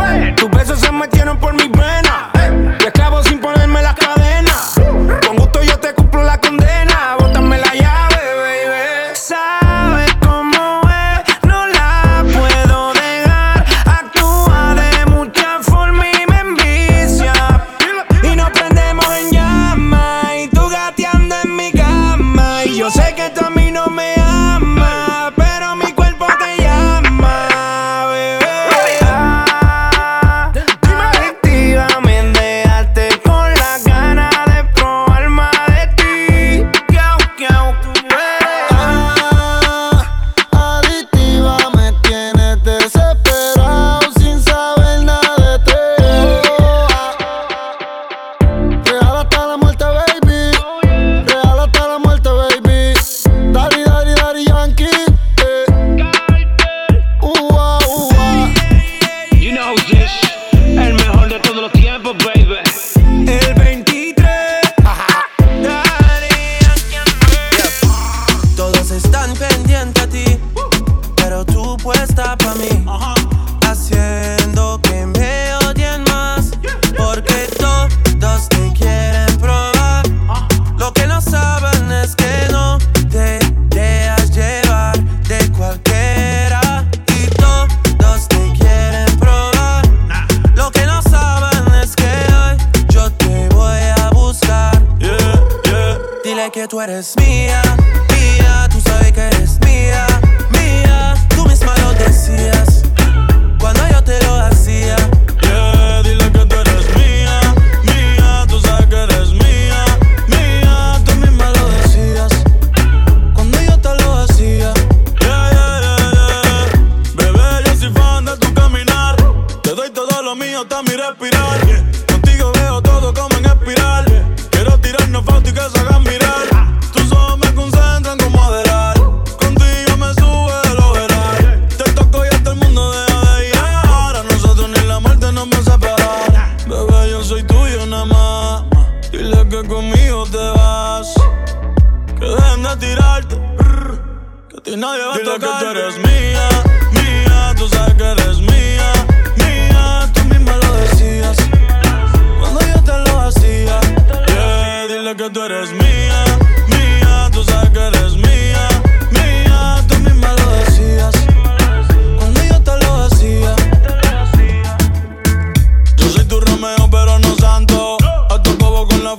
miss 97.00 97.16
me. 97.16 97.39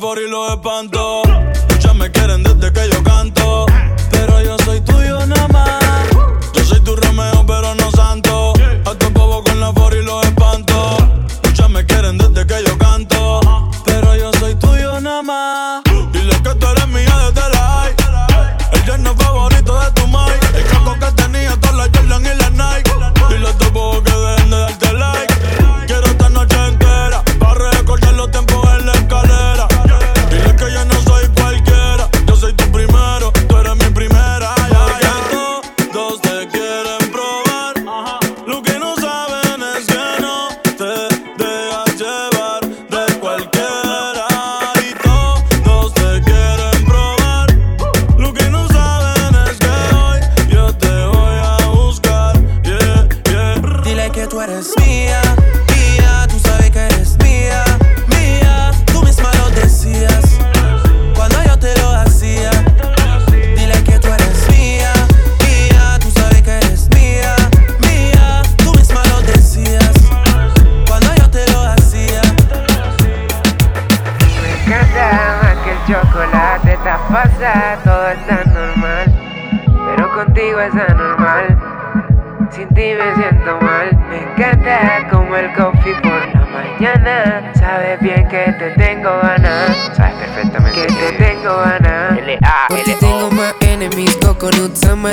favor 0.01 0.19
y 0.19 0.31
lo 0.31 0.49
espantó. 0.49 1.23
Ya 1.81 1.93
me 1.93 2.11
quieren 2.11 2.43
desde 2.43 2.73
que 2.73 2.89
yo 2.89 3.10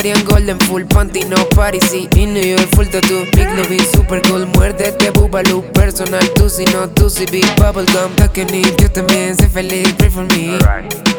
Samarian 0.07 0.25
Golden, 0.25 0.59
full 0.59 0.83
panty, 0.85 1.25
no 1.25 1.35
party, 1.49 1.79
sí. 1.81 2.07
In 2.15 2.33
New 2.33 2.41
York, 2.41 2.65
full 2.75 2.85
tattoo, 2.85 3.25
big 3.33 3.49
lobby, 3.57 3.77
super 3.79 4.21
cool, 4.29 4.45
muérdete, 4.55 5.11
boobaloo, 5.11 5.61
personal, 5.73 6.25
tú 6.33 6.49
si 6.49 6.63
no, 6.65 6.87
tú 6.87 7.09
si 7.09 7.25
big 7.25 7.45
bubblegum, 7.57 8.15
need, 8.49 8.73
yo 8.79 8.89
también 8.89 9.35
sé 9.35 9.49
feliz, 9.49 9.93
pray 9.97 10.09
for 10.09 10.23
me. 10.23 10.57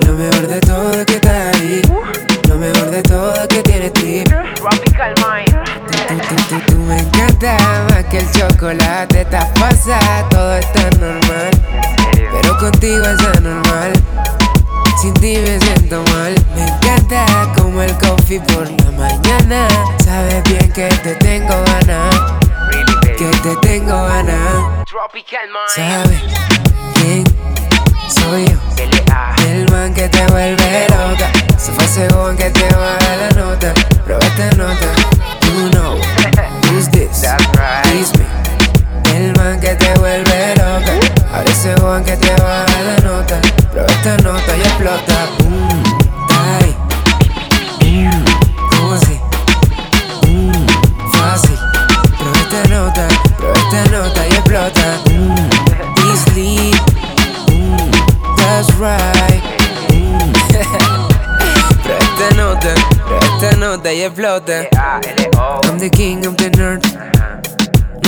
Lo 0.07 0.14
mejor 0.14 0.48
de 0.48 0.61
todo 0.61 1.05
que 1.05 1.16
está 1.16 1.51
ahí, 1.51 1.83
lo 2.48 2.55
mejor 2.57 2.90
de 2.90 3.03
todo 3.03 3.35
que 3.48 3.62
tiene 3.62 3.90
ti. 3.90 4.24
Tropical 4.24 5.14
Mind. 5.18 5.55
Tú, 6.48 6.59
tú, 6.66 6.79
me 6.79 7.01
encanta 7.01 7.59
más 7.90 8.05
que 8.07 8.20
el 8.20 8.31
chocolate, 8.31 9.24
te 9.27 9.38
pasa, 9.61 9.98
todo 10.31 10.57
está 10.57 10.90
normal. 10.92 11.51
Pero 12.14 12.57
contigo 12.57 13.05
es 13.05 13.37
anormal. 13.37 13.92
Sin 15.01 15.15
ti 15.15 15.39
me 15.39 15.61
siento 15.61 16.03
mal. 16.13 16.35
Me 16.57 16.67
encanta 16.67 17.25
como 17.57 17.83
el 17.83 17.95
coffee 17.99 18.41
por 18.41 18.69
la 18.69 18.91
mañana. 18.91 19.69
Sabes 20.05 20.43
bien 20.43 20.73
que 20.73 20.89
te 20.89 21.15
tengo 21.15 21.55
ganas. 21.67 22.17
Que 23.17 23.31
te 23.43 23.57
tengo 23.63 23.95
ganas. 24.07 24.87
Sabes 25.77 26.21
quién 26.95 27.25
soy 28.09 28.47
yo. 28.49 28.59
El 29.47 29.71
man 29.71 29.95
que 29.95 30.09
te 30.09 30.27
vuelve 30.27 30.87
loca. 30.89 31.31
Se 31.57 31.71
fue 31.71 31.87
según 31.87 32.37
que 32.37 32.51
te 32.51 32.69
baja 32.75 33.17
la 33.17 33.31
nota. 33.41 33.73
Prueba 34.05 34.25
esta 34.27 34.51
nota. 34.57 34.87
You 35.43 35.71
know 35.71 35.95
who's 36.73 36.89
this? 36.89 37.23
It's 37.95 38.19
me. 38.19 38.48
El 39.14 39.33
man 39.37 39.61
que 39.61 39.75
te 39.75 39.94
vuelve 39.99 40.55
loca. 40.57 40.92
Ahora 41.33 41.51
ese 41.51 41.75
Juan 41.81 42.05
que 42.05 42.16
te 42.16 42.31
baja 42.42 42.83
la 42.83 42.97
nota. 42.99 43.40
Prueba 43.71 43.87
esta 43.88 44.16
nota 44.18 44.57
y 44.57 44.61
explota. 44.61 45.27
Mmm, 45.44 45.83
ay. 46.31 46.77
¿cómo 48.71 48.92
así? 48.94 49.21
Mmm, 50.27 50.66
fácil. 51.12 51.59
Prueba 52.18 52.38
esta 52.38 52.68
nota. 52.68 53.09
Prueba 53.37 53.57
esta 53.57 53.85
nota 53.90 54.27
y 54.27 54.33
explota. 54.33 54.99
Mmm, 55.11 55.51
easily. 56.11 56.73
Mmm, 57.51 57.90
that's 58.37 58.71
right. 58.79 59.42
Mmm. 59.92 60.33
prueba 61.83 61.99
esta 62.01 62.37
nota. 62.37 62.75
Prueba 63.07 63.27
esta 63.37 63.57
nota 63.57 63.92
y 63.92 64.03
explota. 64.03 64.68
I'm 65.64 65.79
the 65.79 65.90
king 65.90 66.27
of 66.27 66.37
the 66.37 66.51
nerd. 66.51 66.85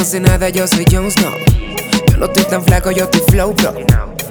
No 0.01 0.07
sé 0.07 0.19
nada, 0.19 0.49
yo 0.49 0.67
soy 0.67 0.87
Jon 0.91 1.11
Snow. 1.11 1.31
Yo 2.11 2.17
no 2.17 2.25
estoy 2.25 2.45
tan 2.45 2.65
flaco, 2.65 2.91
yo 2.91 3.05
estoy 3.05 3.21
flow, 3.29 3.53
bro. 3.53 3.75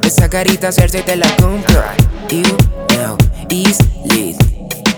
Esa 0.02 0.28
carita 0.28 0.72
Cersei 0.72 1.04
te 1.04 1.16
la 1.16 1.28
compro. 1.36 1.80
You 2.28 2.42
know, 2.98 3.16
is 3.52 3.78
lit. 4.04 4.36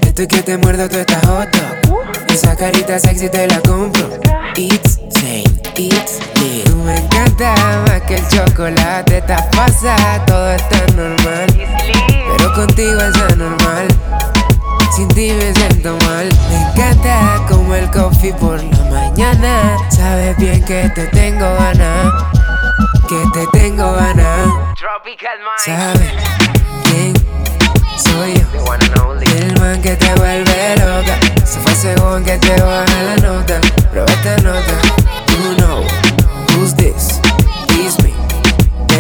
Estoy 0.02 0.28
que 0.28 0.42
te 0.42 0.58
muerdo, 0.58 0.88
tú 0.88 0.96
estás 0.96 1.26
hot 1.26 1.50
dog. 1.52 2.24
Esa 2.30 2.56
carita 2.56 2.98
sexy 3.00 3.28
te 3.28 3.48
la 3.48 3.60
compro. 3.60 4.12
It's 4.56 4.98
sane, 5.10 5.44
it's 5.76 6.20
lit. 6.40 6.64
Tú 6.64 6.78
me 6.78 6.96
encanta 6.96 7.54
más 7.88 8.02
que 8.04 8.16
el 8.16 8.28
chocolate. 8.30 9.22
Te 9.24 9.36
pasa, 9.54 10.24
todo 10.26 10.52
está 10.54 10.86
normal. 10.96 11.48
Pero 12.38 12.54
contigo 12.54 13.02
es 13.02 13.16
anormal. 13.34 13.88
Sin 15.02 15.08
ti 15.16 15.32
me 15.34 15.52
siento 15.56 15.98
mal. 16.06 16.30
Me 16.48 16.62
encanta 16.62 17.44
como 17.50 17.74
el 17.74 17.90
coffee 17.90 18.34
por 18.34 18.64
la 18.64 18.84
mañana. 18.92 19.76
Sabes 19.90 20.38
bien 20.38 20.64
que 20.64 20.92
te 20.94 21.08
tengo 21.08 21.56
ganas. 21.56 22.14
Que 23.10 23.16
te 23.34 23.48
tengo 23.52 23.94
ganas. 23.94 24.48
Sabes 25.66 26.14
quién 26.84 27.14
soy 27.98 28.36
yo. 28.36 28.76
El 29.26 29.60
man 29.60 29.82
que 29.82 29.96
te 29.96 30.14
vuelve 30.14 30.76
loca. 30.76 31.18
Se 31.46 31.60
fue 31.62 31.74
según 31.74 32.24
que 32.24 32.38
te 32.38 32.62
baja 32.62 33.02
la 33.02 33.16
nota. 33.16 33.60
Prueba 33.90 34.12
esta 34.12 34.38
nota. 34.44 34.74
You 35.30 35.56
know 35.56 35.84
who's 36.54 36.76
this? 36.76 37.20
It's 37.70 37.98
me. 38.04 38.14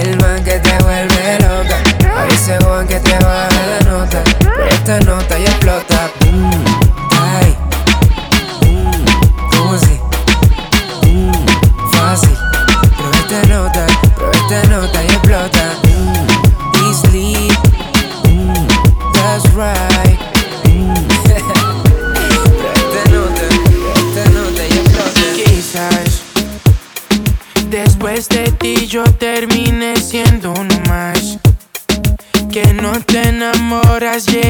El 0.01 0.17
man 0.17 0.43
que 0.43 0.57
te 0.57 0.77
vuelve 0.79 1.37
loca. 1.41 1.77
Parece 2.15 2.57
Juan 2.63 2.87
que 2.87 2.99
te 2.99 3.13
baja 3.19 3.67
la 3.67 3.79
nota. 3.91 4.50
Esta 4.73 4.99
nota 5.01 5.39
y 5.39 5.43
explota. 5.43 6.09
Mmm, 6.31 6.80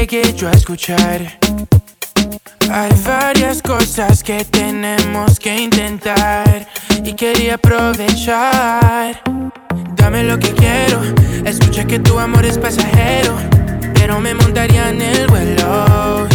llegué 0.06 0.34
yo 0.34 0.48
a 0.48 0.50
escuchar. 0.50 1.38
Hay 2.68 2.90
varias 3.06 3.62
cosas 3.62 4.24
que 4.24 4.44
tenemos 4.44 5.38
que 5.38 5.56
intentar 5.56 6.66
y 7.04 7.12
quería 7.12 7.54
aprovechar. 7.54 9.22
Dame 9.94 10.24
lo 10.24 10.40
que 10.40 10.52
quiero, 10.54 11.00
escucha 11.44 11.84
que 11.84 12.00
tu 12.00 12.18
amor 12.18 12.44
es 12.44 12.58
pasajero, 12.58 13.36
pero 13.94 14.18
me 14.18 14.34
montaría 14.34 14.90
en 14.90 15.02
el 15.02 15.28
vuelo. 15.28 16.26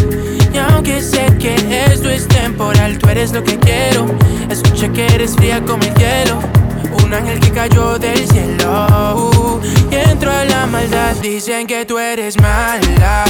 Y 0.53 0.57
aunque 0.57 1.01
sé 1.01 1.25
que 1.37 1.55
esto 1.91 2.09
es 2.09 2.25
temporal, 2.29 2.97
tú 2.97 3.09
eres 3.09 3.33
lo 3.33 3.43
que 3.43 3.59
quiero. 3.59 4.05
Escucha 4.49 4.87
que 4.93 5.07
eres 5.07 5.35
fría 5.35 5.61
como 5.61 5.83
el 5.83 5.93
hielo. 5.95 6.39
Un 7.03 7.13
ángel 7.13 7.39
que 7.39 7.51
cayó 7.51 7.99
del 7.99 8.27
cielo 8.27 9.61
y 9.91 9.95
entró 9.95 10.31
a 10.31 10.45
la 10.45 10.65
maldad. 10.65 11.15
Dicen 11.21 11.67
que 11.67 11.85
tú 11.85 11.97
eres 11.97 12.39
mala, 12.41 13.25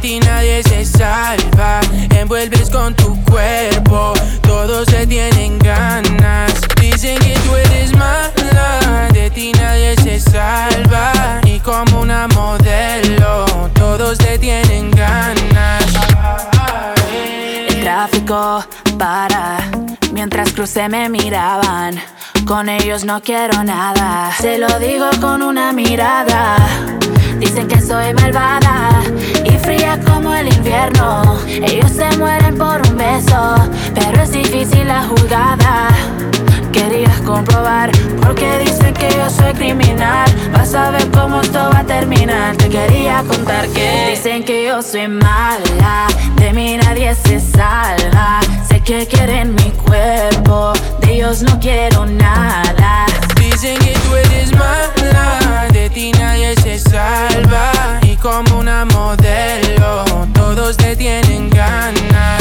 ti 0.00 0.18
nadie 0.20 0.62
se 0.62 0.84
salva. 0.84 1.80
Envuelves 2.16 2.70
con 2.70 2.94
tu 2.94 3.22
cuerpo, 3.24 4.14
todos 4.42 4.88
se 4.88 5.06
tienen 5.06 5.58
ganas. 5.58 6.52
Dicen 6.80 7.18
que 7.18 7.34
tú 7.40 7.56
eres 7.56 7.92
mala, 7.96 9.08
de 9.12 9.30
ti 9.30 9.52
nadie 9.52 9.94
se 9.96 10.18
salva. 10.18 11.40
Y 11.44 11.58
como 11.60 12.00
una 12.00 12.28
modelo, 12.28 13.44
todos 13.74 14.18
te 14.18 14.38
tienen 14.38 14.90
ganas. 14.90 15.84
El 17.68 17.80
tráfico 17.80 18.64
para 18.98 19.70
mientras 20.12 20.52
crucé 20.52 20.88
me 20.88 21.08
miraban. 21.08 22.00
Con 22.46 22.68
ellos 22.68 23.04
no 23.04 23.20
quiero 23.20 23.62
nada. 23.62 24.32
Se 24.40 24.58
lo 24.58 24.78
digo 24.78 25.06
con 25.20 25.42
una 25.42 25.72
mirada. 25.72 26.56
Dicen 27.40 27.66
que 27.68 27.80
soy 27.80 28.12
malvada 28.14 29.02
y 29.44 29.50
fría 29.58 29.98
como 30.06 30.34
el 30.34 30.52
invierno. 30.52 31.38
Ellos 31.46 31.90
se 31.90 32.14
mueren 32.18 32.56
por 32.58 32.86
un 32.86 32.96
beso, 32.96 33.54
pero 33.94 34.22
es 34.22 34.32
difícil 34.32 34.86
la 34.86 35.04
jugada. 35.04 35.88
Querías 36.70 37.18
comprobar 37.22 37.90
porque 38.22 38.58
dicen 38.58 38.92
que 38.92 39.08
yo 39.16 39.30
soy 39.30 39.54
criminal. 39.54 40.28
Vas 40.52 40.74
a 40.74 40.90
ver 40.90 41.10
cómo 41.10 41.40
esto 41.40 41.58
va 41.72 41.78
a 41.80 41.84
terminar. 41.84 42.56
Te 42.56 42.68
quería 42.68 43.24
contar 43.26 43.66
que 43.68 44.10
dicen 44.10 44.44
que 44.44 44.66
yo 44.66 44.82
soy 44.82 45.08
mala. 45.08 46.08
De 46.36 46.52
mí 46.52 46.76
nadie 46.76 47.14
se 47.14 47.40
salva. 47.40 48.40
Sé 48.68 48.80
que 48.80 49.06
quieren 49.06 49.54
mi 49.54 49.70
cuerpo, 49.70 50.72
de 51.00 51.14
ellos 51.14 51.42
no 51.42 51.58
quiero 51.58 52.04
nada. 52.04 53.06
Dicen 53.60 53.78
que 53.80 53.92
tú 53.92 54.16
eres 54.16 54.52
mala, 54.52 55.68
de 55.70 55.90
ti 55.90 56.12
nadie 56.12 56.54
se 56.62 56.78
salva. 56.78 58.00
Y 58.00 58.16
como 58.16 58.58
una 58.58 58.86
modelo, 58.86 60.02
todos 60.32 60.78
te 60.78 60.96
tienen 60.96 61.50
ganas. 61.50 62.39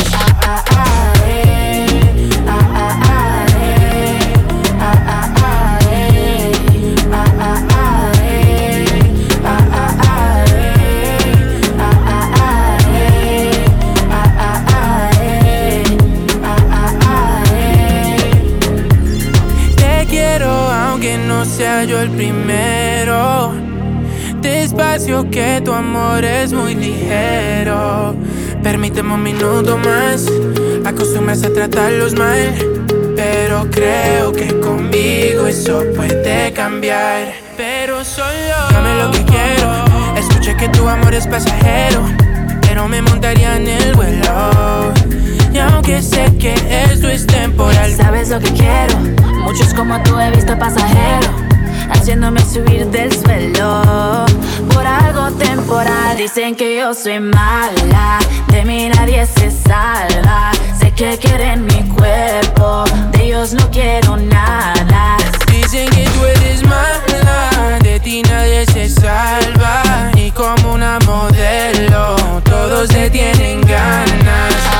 Despacio 25.20 25.32
que 25.32 25.62
tu 25.62 25.74
amor 25.74 26.24
es 26.24 26.54
muy 26.54 26.76
ligero. 26.76 28.16
Permíteme 28.64 29.14
un 29.14 29.24
minuto 29.24 29.78
más. 29.78 30.26
Acostumbras 30.86 31.44
a 31.44 31.52
tratarlos 31.52 32.16
mal. 32.16 32.54
Pero 33.16 33.68
creo 33.70 34.32
que 34.32 34.48
conmigo 34.60 35.48
eso 35.48 35.84
puede 35.96 36.54
cambiar. 36.54 37.34
Pero 37.58 38.04
solo 38.06 38.30
dame 38.72 38.96
lo 38.96 39.12
que 39.12 39.26
quiero. 39.26 40.16
Escuché 40.18 40.56
que 40.56 40.70
tu 40.70 40.88
amor 40.88 41.14
es 41.14 41.28
pasajero. 41.28 42.02
Pero 42.62 42.88
me 42.88 43.02
montaría 43.02 43.58
en 43.58 43.68
el 43.68 43.94
vuelo. 43.96 44.94
Y 45.54 45.58
aunque 45.58 46.02
sé 46.02 46.34
que 46.40 46.54
esto 46.92 47.10
es 47.10 47.26
temporal, 47.28 47.92
sabes 47.94 48.30
lo 48.30 48.40
que 48.40 48.52
quiero. 48.52 48.98
Muchos 49.44 49.74
como 49.74 50.02
tú 50.04 50.18
he 50.20 50.32
visto 50.32 50.58
pasajero 50.58 51.49
haciéndome 51.92 52.42
subir 52.42 52.86
del 52.88 53.12
suelo 53.12 54.26
por 54.74 54.86
algo 54.86 55.32
temporal. 55.38 56.18
Dicen 56.18 56.56
que 56.56 56.78
yo 56.78 56.94
soy 56.94 57.20
mala, 57.20 58.20
de 58.48 58.66
mí 58.66 58.90
nadie 58.90 59.26
se 59.26 59.52
salva. 59.52 60.52
Sé 60.80 60.92
que 60.92 61.18
quieren 61.18 61.66
mi 61.66 61.84
cuerpo, 61.90 62.86
de 63.12 63.26
ellos 63.26 63.54
no 63.54 63.70
quiero 63.72 64.18
nada. 64.18 65.18
Dicen 65.52 65.90
que 65.90 66.06
tú 66.10 66.26
eres 66.26 66.64
mala, 66.64 67.80
de 67.82 68.00
ti 68.00 68.22
nadie 68.24 68.66
se 68.68 68.90
salva. 68.90 69.84
Y 70.16 70.32
como 70.32 70.74
una 70.74 71.00
modelo, 71.06 72.16
todos 72.44 72.90
se 72.90 73.10
tienen 73.10 73.62
ganas. 73.62 74.79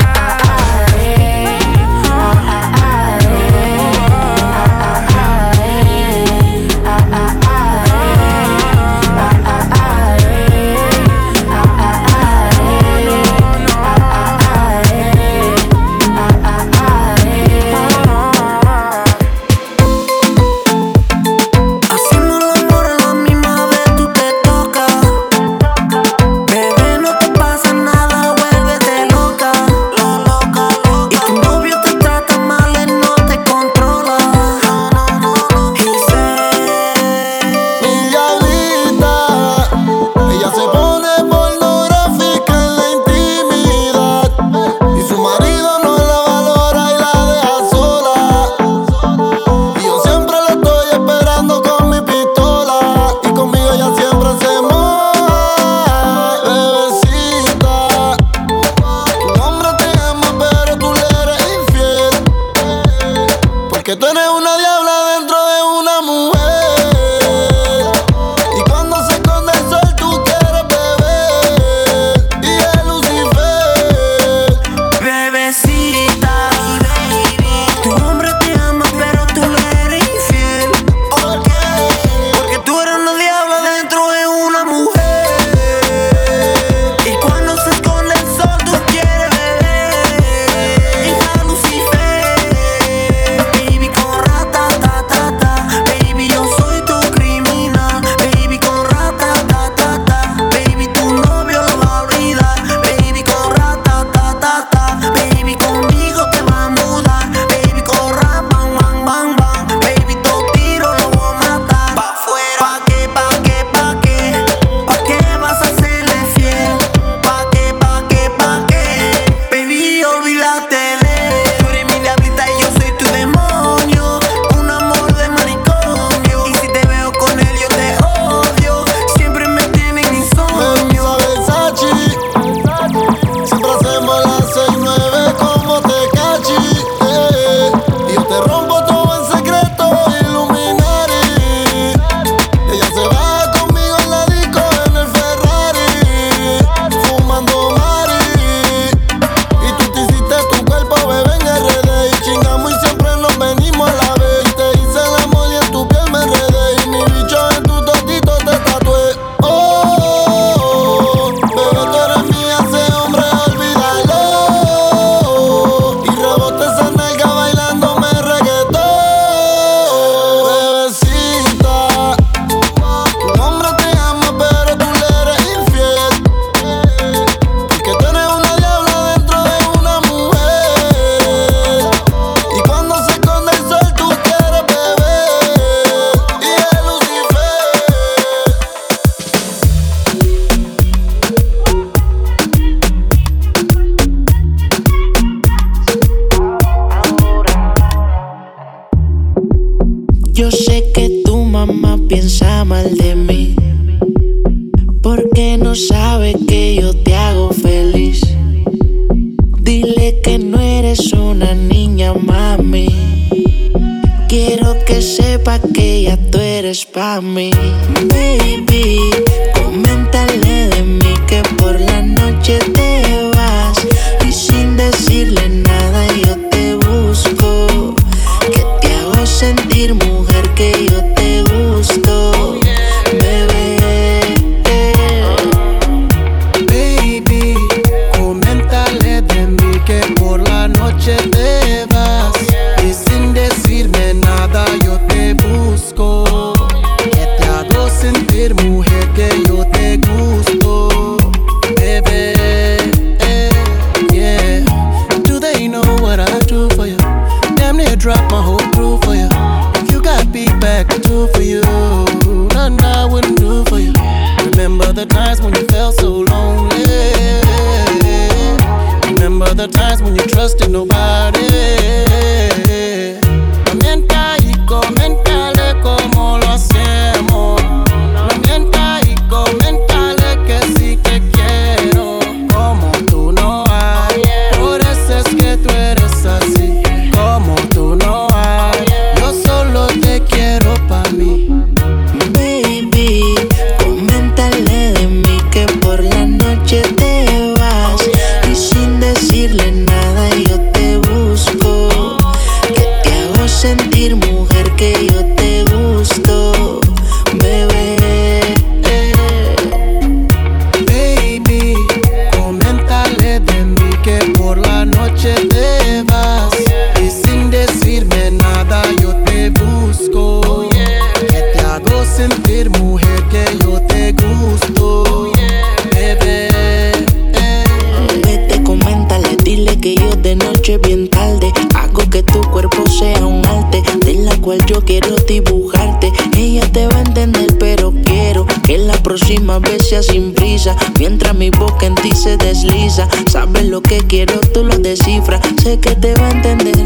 Que 338.70 338.78
la 338.78 338.94
próxima 339.02 339.58
vez 339.58 339.88
sea 339.88 340.00
sin 340.00 340.32
prisa. 340.32 340.76
Mientras 341.00 341.34
mi 341.34 341.50
boca 341.50 341.86
en 341.86 341.96
ti 341.96 342.12
se 342.12 342.36
desliza, 342.36 343.08
sabes 343.28 343.64
lo 343.64 343.82
que 343.82 343.98
quiero, 343.98 344.38
tú 344.54 344.62
lo 344.62 344.78
descifras. 344.78 345.40
Sé 345.60 345.80
que 345.80 345.96
te 345.96 346.14
va 346.14 346.28
a 346.28 346.30
entender. 346.30 346.76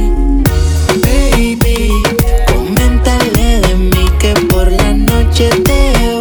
Baby, 1.03 1.91
coméntale 2.47 3.61
de 3.61 3.75
mí 3.75 4.07
que 4.19 4.33
por 4.49 4.73
la 4.73 4.95
noche 4.95 5.51
te 5.63 6.14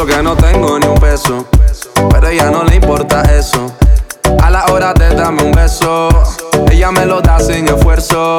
Y 0.00 0.02
eso 0.02 0.16
que 0.16 0.22
no 0.22 0.34
tengo 0.34 0.78
ni 0.78 0.86
un 0.86 0.94
peso. 0.94 1.46
Pero 2.10 2.26
a 2.26 2.30
ella 2.30 2.50
no 2.50 2.64
le 2.64 2.76
importa 2.76 3.20
eso. 3.36 3.70
A 4.42 4.48
la 4.48 4.64
hora 4.72 4.94
de 4.94 5.14
darme 5.14 5.42
un 5.42 5.52
beso, 5.52 6.08
ella 6.70 6.90
me 6.90 7.04
lo 7.04 7.20
da 7.20 7.38
sin 7.38 7.68
esfuerzo. 7.68 8.38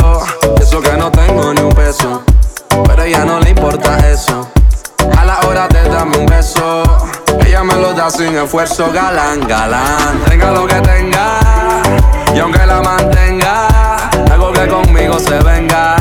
Y 0.58 0.64
eso 0.64 0.82
que 0.82 0.94
no 0.94 1.12
tengo 1.12 1.54
ni 1.54 1.62
un 1.62 1.72
peso. 1.74 2.24
Pero 2.88 3.04
a 3.04 3.06
ella 3.06 3.26
no 3.26 3.40
le 3.40 3.52
importa 3.52 4.00
eso. 4.10 4.50
A 5.16 5.24
la 5.24 5.40
hora 5.42 5.68
de 5.68 5.88
darme 5.88 6.18
un 6.18 6.26
beso, 6.26 6.82
ella 7.46 7.64
me 7.64 7.76
lo 7.76 7.94
da 7.94 8.10
sin 8.10 8.36
esfuerzo. 8.36 8.92
Galán, 8.92 9.48
galán, 9.48 10.20
tenga 10.28 10.50
lo 10.50 10.66
que 10.66 10.82
tenga. 10.82 11.84
Y 12.34 12.40
aunque 12.40 12.66
la 12.66 12.82
mantenga, 12.82 14.10
algo 14.32 14.52
que 14.52 14.68
conmigo 14.68 15.20
se 15.20 15.38
venga. 15.44 16.01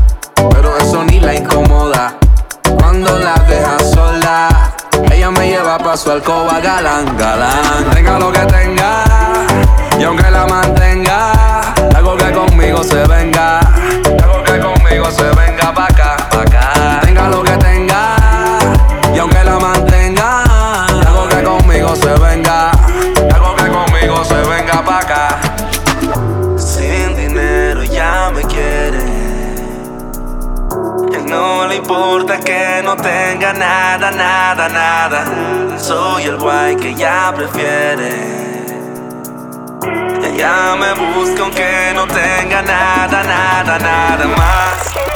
pero 0.49 0.77
eso 0.77 1.03
ni 1.03 1.19
la 1.19 1.35
incomoda. 1.35 2.15
Cuando 2.79 3.17
la 3.19 3.35
deja 3.47 3.79
sola, 3.93 4.73
ella 5.11 5.31
me 5.31 5.47
lleva 5.47 5.77
pa' 5.77 5.97
su 5.97 6.11
alcoba, 6.11 6.59
galán, 6.59 7.17
galán. 7.17 7.89
Tenga 7.93 8.17
lo 8.19 8.31
que 8.31 8.45
tenga, 8.45 9.03
y 9.99 10.03
aunque 10.03 10.29
la 10.31 10.45
mantenga, 10.45 11.73
algo 11.95 12.15
que 12.17 12.31
conmigo 12.31 12.83
se 12.83 13.05
venga. 13.07 13.59
Algo 14.23 14.43
que 14.43 14.59
conmigo 14.59 15.11
se 15.11 15.23
venga 15.23 15.73
pa' 15.73 15.85
acá. 15.85 16.00
Importa 31.91 32.39
que 32.39 32.81
no 32.83 32.95
tenga 32.95 33.53
nada, 33.53 34.11
nada, 34.11 34.69
nada. 34.69 35.77
Soy 35.77 36.23
el 36.23 36.37
guay 36.37 36.75
que 36.77 36.89
ella 36.89 37.33
prefiere. 37.35 38.11
Ella 40.23 40.75
me 40.79 40.93
busca 40.93 41.41
aunque 41.43 41.91
no 41.93 42.07
tenga 42.07 42.61
nada, 42.61 43.23
nada, 43.23 43.77
nada 43.77 44.25
más. 44.27 45.10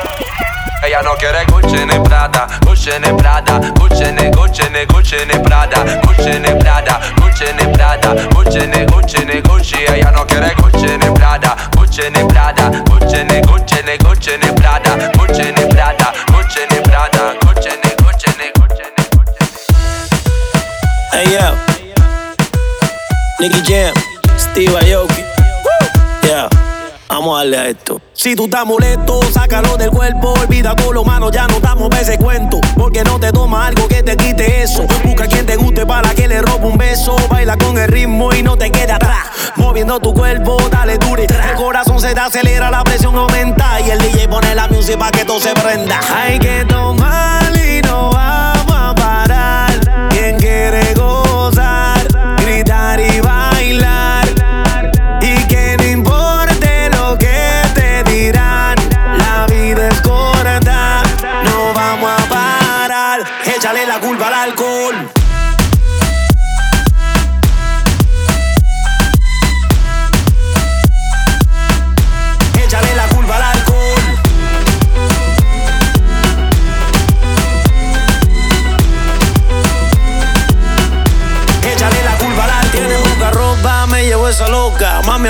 Ella 0.86 1.01
no 1.01 1.15
quiere 1.15 1.43
Gucci 1.45 1.83
ni 1.83 1.99
Prada, 2.01 2.45
Gucci 2.61 2.91
ni 2.99 3.11
Prada, 3.15 3.57
Gucci 3.73 4.11
ni 4.11 4.29
Gucci 4.29 4.69
ni 4.69 4.86
Gucci 4.86 5.17
ni 5.25 5.39
Prada, 5.39 5.83
Gucci 6.03 6.39
ni 6.39 6.55
Prada, 6.59 6.99
Gucci 7.15 7.51
ni 7.57 7.71
Prada, 7.71 8.13
Gucci 8.29 8.67
ni 8.67 8.86
Gucci 8.86 9.25
ni 9.25 9.41
Gucci. 9.41 9.83
Ella 9.88 10.11
no 10.11 10.25
quiere 10.25 10.53
Gucci 10.53 10.95
ni 10.97 11.11
Prada, 11.11 11.55
Gucci 11.75 12.07
ni 12.11 12.23
Prada, 12.27 12.69
Gucci 12.86 13.23
ni 13.23 13.41
Gucci 13.41 13.81
ni 13.83 13.97
Gucci 13.97 14.38
ni 14.38 14.53
Prada, 14.53 15.09
Gucci 15.17 15.51
ni 15.51 15.65
Prada, 15.73 16.13
Gucci 16.31 16.61
ni 16.69 16.79
Prada, 16.81 17.33
Gucci 17.41 17.69
ni 17.81 17.89
Gucci 18.03 18.29
ni 18.38 18.51
Gucci 18.53 18.86
ni 18.95 19.03
Hey 21.11 21.33
yo, 21.33 21.57
Nicky 23.39 23.61
Jam, 23.63 23.93
Steve 24.38 24.77
Aoki. 24.77 25.24
Vamos 27.07 27.35
a 27.35 27.37
darle 27.39 27.57
a 27.57 27.67
esto. 27.67 28.01
Si 28.13 28.35
tú 28.35 28.45
estás 28.45 28.65
molesto, 28.65 29.21
sácalo 29.31 29.77
del 29.77 29.91
cuerpo. 29.91 30.33
Olvida 30.41 30.75
todo 30.75 30.91
lo 30.91 31.03
malo, 31.03 31.31
ya 31.31 31.47
no 31.47 31.59
damos 31.59 31.89
ese 31.99 32.17
cuento. 32.17 32.59
Porque 32.75 33.03
no 33.03 33.19
te 33.19 33.31
toma 33.31 33.67
algo 33.67 33.87
que 33.87 34.01
te 34.01 34.17
quite 34.17 34.63
eso. 34.63 34.85
Busca 35.03 35.27
quien 35.27 35.45
te 35.45 35.55
guste 35.55 35.85
para 35.85 36.13
que 36.15 36.27
le 36.27 36.41
robe 36.41 36.65
un 36.65 36.77
beso. 36.77 37.15
Baila 37.29 37.57
con 37.57 37.77
el 37.77 37.87
ritmo 37.87 38.33
y 38.33 38.41
no 38.41 38.57
te 38.57 38.71
quede 38.71 38.91
atrás. 38.91 39.27
Moviendo 39.55 39.99
tu 39.99 40.13
cuerpo, 40.13 40.57
dale 40.71 40.97
dure. 40.97 41.25
El 41.25 41.55
corazón 41.55 41.99
se 41.99 42.13
te 42.13 42.19
acelera, 42.19 42.71
la 42.71 42.83
presión 42.83 43.15
aumenta. 43.15 43.79
Y 43.81 43.91
el 43.91 43.99
DJ 43.99 44.27
pone 44.27 44.55
la 44.55 44.67
música 44.67 44.97
para 44.97 45.11
que 45.11 45.25
todo 45.25 45.39
se 45.39 45.53
prenda. 45.53 45.99
Hay 46.15 46.39
que 46.39 46.65
tomar 46.65 47.44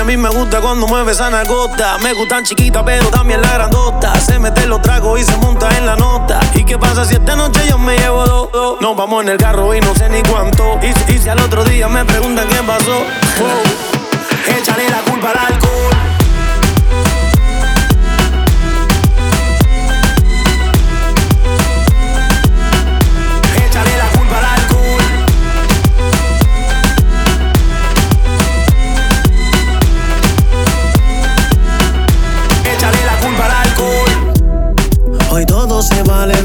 mí 0.06 0.16
me 0.16 0.28
gusta 0.28 0.60
cuando 0.60 0.86
mueve 0.86 1.12
esa 1.12 1.30
nagota. 1.30 1.98
Me 1.98 2.12
gustan 2.12 2.44
chiquitas, 2.44 2.84
pero 2.84 3.08
también 3.10 3.40
la 3.40 3.52
grandota. 3.52 4.18
Se 4.20 4.38
mete 4.38 4.64
los 4.66 4.80
tragos 4.80 5.20
y 5.20 5.24
se 5.24 5.36
monta 5.38 5.68
en 5.76 5.84
la 5.84 5.96
nota. 5.96 6.38
¿Y 6.54 6.64
qué 6.64 6.78
pasa 6.78 7.04
si 7.04 7.14
esta 7.14 7.34
noche 7.34 7.60
yo 7.68 7.76
me 7.76 7.98
llevo 7.98 8.24
dos? 8.24 8.80
Nos 8.80 8.96
vamos 8.96 9.24
en 9.24 9.30
el 9.30 9.38
carro 9.38 9.74
y 9.74 9.80
no 9.80 9.94
sé 9.96 10.08
ni 10.08 10.22
cuánto. 10.22 10.78
Y, 10.80 11.12
y 11.12 11.18
si 11.18 11.28
al 11.28 11.40
otro 11.40 11.64
día 11.64 11.88
me 11.88 12.04
preguntan 12.04 12.46
qué 12.48 12.62
pasó, 12.62 12.98
oh, 13.42 14.52
échale 14.56 14.88
la 14.88 14.98
culpa 15.10 15.30
al 15.32 15.38
alcohol. 15.52 15.65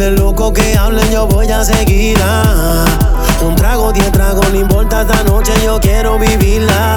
Del 0.01 0.15
loco 0.15 0.51
que 0.51 0.75
hablen, 0.75 1.11
yo 1.11 1.27
voy 1.27 1.47
a 1.51 1.63
seguir. 1.63 2.17
ah. 2.23 2.85
Un 3.41 3.55
trago, 3.55 3.91
diez 3.91 4.11
tragos, 4.11 4.51
no 4.51 4.59
importa 4.59 5.01
esta 5.01 5.23
noche, 5.23 5.53
yo 5.63 5.79
quiero 5.79 6.17
vivirla. 6.17 6.95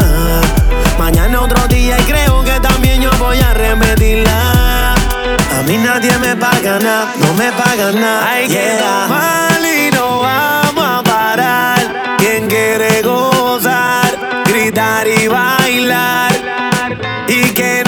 Mañana 0.99 1.43
otro 1.43 1.69
día 1.69 1.99
y 2.01 2.03
creo 2.05 2.43
que 2.43 2.59
también 2.61 3.03
yo 3.03 3.11
voy 3.19 3.39
a 3.41 3.53
repetirla. 3.53 4.95
A 4.95 5.63
mí 5.67 5.77
nadie 5.77 6.17
me 6.19 6.35
paga 6.35 6.79
nada, 6.79 7.13
no 7.19 7.35
me 7.35 7.53
paga 7.53 7.93
nada. 7.93 8.31
Hay 8.31 8.49
que 8.49 8.79
tomar 8.79 9.61
y 9.63 9.91
no 9.91 10.21
vamos 10.21 10.85
a 10.87 11.03
parar. 11.03 12.17
Quien 12.17 12.49
quiere 12.49 13.03
gozar, 13.03 14.17
gritar 14.47 15.07
y 15.07 15.29
bailar. 15.29 16.33
Y 17.29 17.51
que 17.51 17.85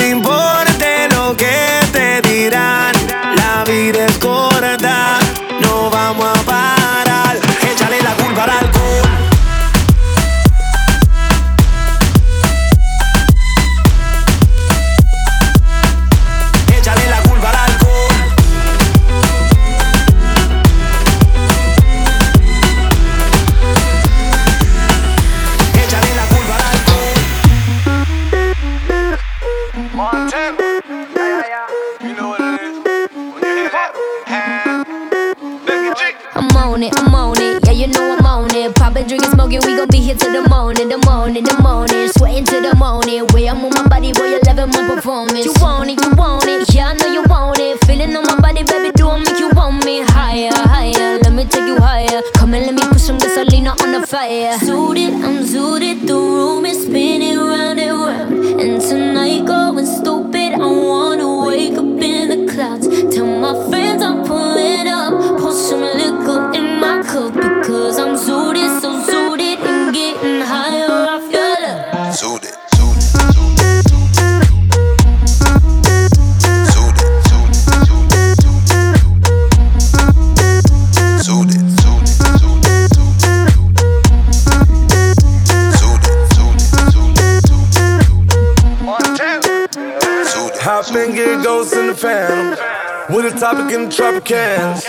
the 91.96 92.00
phantom. 92.00 93.14
With 93.14 93.32
a 93.32 93.38
topic 93.38 93.72
in 93.74 93.88
the 93.88 93.90
Tropicans. 93.90 94.84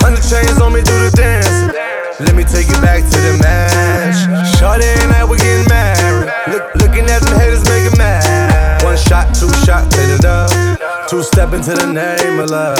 Hundred 0.00 0.22
chains 0.22 0.60
on 0.60 0.72
me, 0.72 0.80
do 0.82 0.92
the 0.98 1.10
dance. 1.14 1.74
Let 2.20 2.34
me 2.34 2.44
take 2.44 2.68
you 2.68 2.80
back 2.80 3.02
to 3.04 3.18
the 3.18 3.38
match. 3.40 4.58
Shorty 4.58 4.86
and 4.86 5.12
I, 5.12 5.24
we 5.24 5.36
getting 5.38 5.68
married. 5.68 6.30
Look, 6.48 6.74
looking 6.76 7.04
at 7.08 7.22
them 7.22 7.38
haters, 7.38 7.64
make 7.64 7.96
mad. 7.96 8.82
One 8.82 8.96
shot, 8.96 9.34
two 9.34 9.52
shot, 9.64 9.90
take 9.90 10.08
it 10.08 10.24
up. 10.24 10.79
Two 11.10 11.24
step 11.24 11.52
into 11.52 11.74
the 11.74 11.90
name 11.90 12.38
of 12.38 12.50
love. 12.50 12.78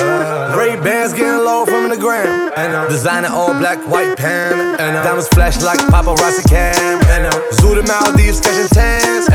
Ray 0.57 0.77
bands 0.79 1.13
getting 1.13 1.43
low 1.43 1.67
from 1.67 1.91
the 1.91 1.99
uh, 1.99 2.89
designer 2.89 3.27
all 3.27 3.53
black, 3.59 3.79
white 3.91 4.15
uh, 4.21 5.03
diamonds 5.03 5.27
flash 5.35 5.61
like 5.63 5.81
paparazzi 5.91 6.49
cam. 6.49 7.03
Zoo 7.55 7.75
the 7.75 7.83
Maldives 7.83 8.39
catching 8.39 8.69
tans. 8.69 9.27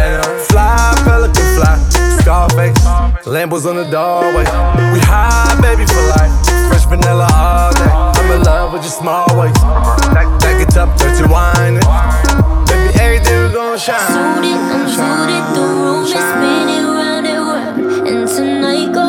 Fly, 0.47 0.95
pelican 1.03 1.43
fly. 1.59 1.75
Scarface, 2.23 2.79
Lambos 3.27 3.65
on 3.65 3.75
the 3.75 3.83
doorway. 3.83 4.47
We 4.95 5.03
high, 5.03 5.59
baby, 5.59 5.85
for 5.85 5.99
life. 6.15 6.31
Fresh 6.71 6.85
vanilla 6.87 7.27
all 7.35 7.73
day. 7.73 7.91
I'm 7.91 8.31
in 8.31 8.43
love 8.43 8.71
with 8.71 8.83
your 8.83 8.95
small 8.95 9.27
waist. 9.37 9.59
Back, 10.15 10.31
it 10.63 10.77
up, 10.77 10.97
dirty 10.97 11.27
wine. 11.27 11.83
Baby, 12.71 12.97
everything 13.03 13.43
we 13.43 13.51
gon' 13.51 13.77
shine. 13.77 13.99
Zooted, 14.07 14.55
I'm 14.55 14.87
zooted, 14.87 15.53
the 15.53 15.61
room 15.61 16.03
is 16.03 16.11
spinning 16.11 16.94
tonight. 18.28 18.91
Go 18.93 19.05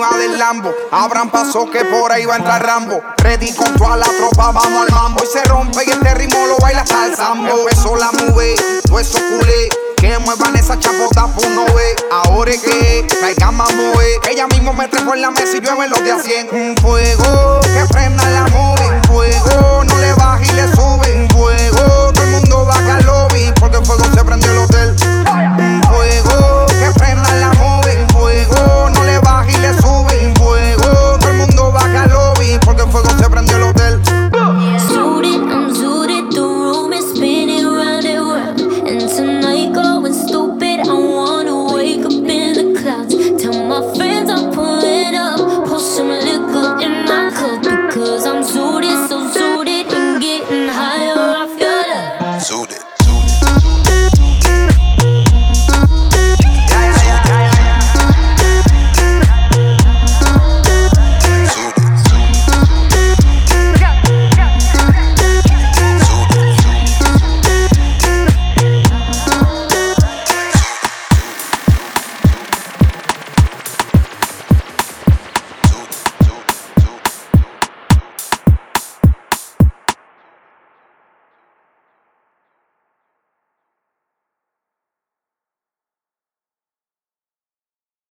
encima 0.00 0.18
del 0.18 0.38
Lambo. 0.38 0.74
Abran 0.90 1.30
paso 1.30 1.70
que 1.70 1.84
por 1.84 2.12
ahí 2.12 2.24
va 2.24 2.34
a 2.34 2.38
entrar 2.38 2.64
Rambo. 2.64 3.00
Ready 3.18 3.52
con 3.54 3.74
toda 3.76 3.96
la 3.96 4.06
tropa, 4.06 4.50
vamos 4.52 4.86
al 4.86 4.90
mambo. 4.94 5.22
Y 5.22 5.26
se 5.26 5.44
rompe 5.44 5.84
y 5.86 5.90
este 5.90 6.14
ritmo 6.14 6.46
lo 6.46 6.56
baila 6.58 6.82
hasta 6.82 7.06
el 7.06 7.16
sambo. 7.16 7.48
Empezó 7.48 7.96
la 7.96 8.10
move, 8.12 8.54
todo 8.84 8.96
culé. 8.96 9.68
Que 9.96 10.18
muevan 10.18 10.56
esa 10.56 10.78
chapota, 10.78 11.26
pues 11.34 11.48
no 11.50 11.64
ve. 11.74 11.96
Ahora 12.10 12.50
es 12.50 12.62
que 12.62 13.06
caiga 13.20 13.50
más 13.50 13.74
move. 13.74 14.20
Ella 14.30 14.46
mismo 14.46 14.72
me 14.72 14.88
trajo 14.88 15.14
en 15.14 15.20
la 15.20 15.30
mesa 15.30 15.56
y 15.56 15.60
llueve 15.60 15.88
los 15.88 16.02
de 16.02 16.12
a 16.12 16.18
100. 16.18 16.48
Un 16.52 16.76
fuego 16.78 17.60
que 17.60 17.92
prenda 17.92 18.28
la 18.30 18.46
move. 18.48 18.86
Un 18.88 19.04
fuego 19.04 19.84
no 19.84 19.98
le 19.98 20.12
baja 20.14 20.42
y 20.42 20.52
le 20.52 20.68
sube. 20.74 21.14
Un 21.14 21.28
fuego 21.30 22.12
todo 22.12 22.24
el 22.24 22.30
mundo 22.30 22.66
va 22.66 22.76
al 22.76 23.04
lobby. 23.04 23.52
Porque 23.60 23.76
el 23.76 23.84
fuego 23.84 24.04
se 24.04 24.24
prendió 24.24 24.50
el 24.50 24.58
hotel. 24.58 24.96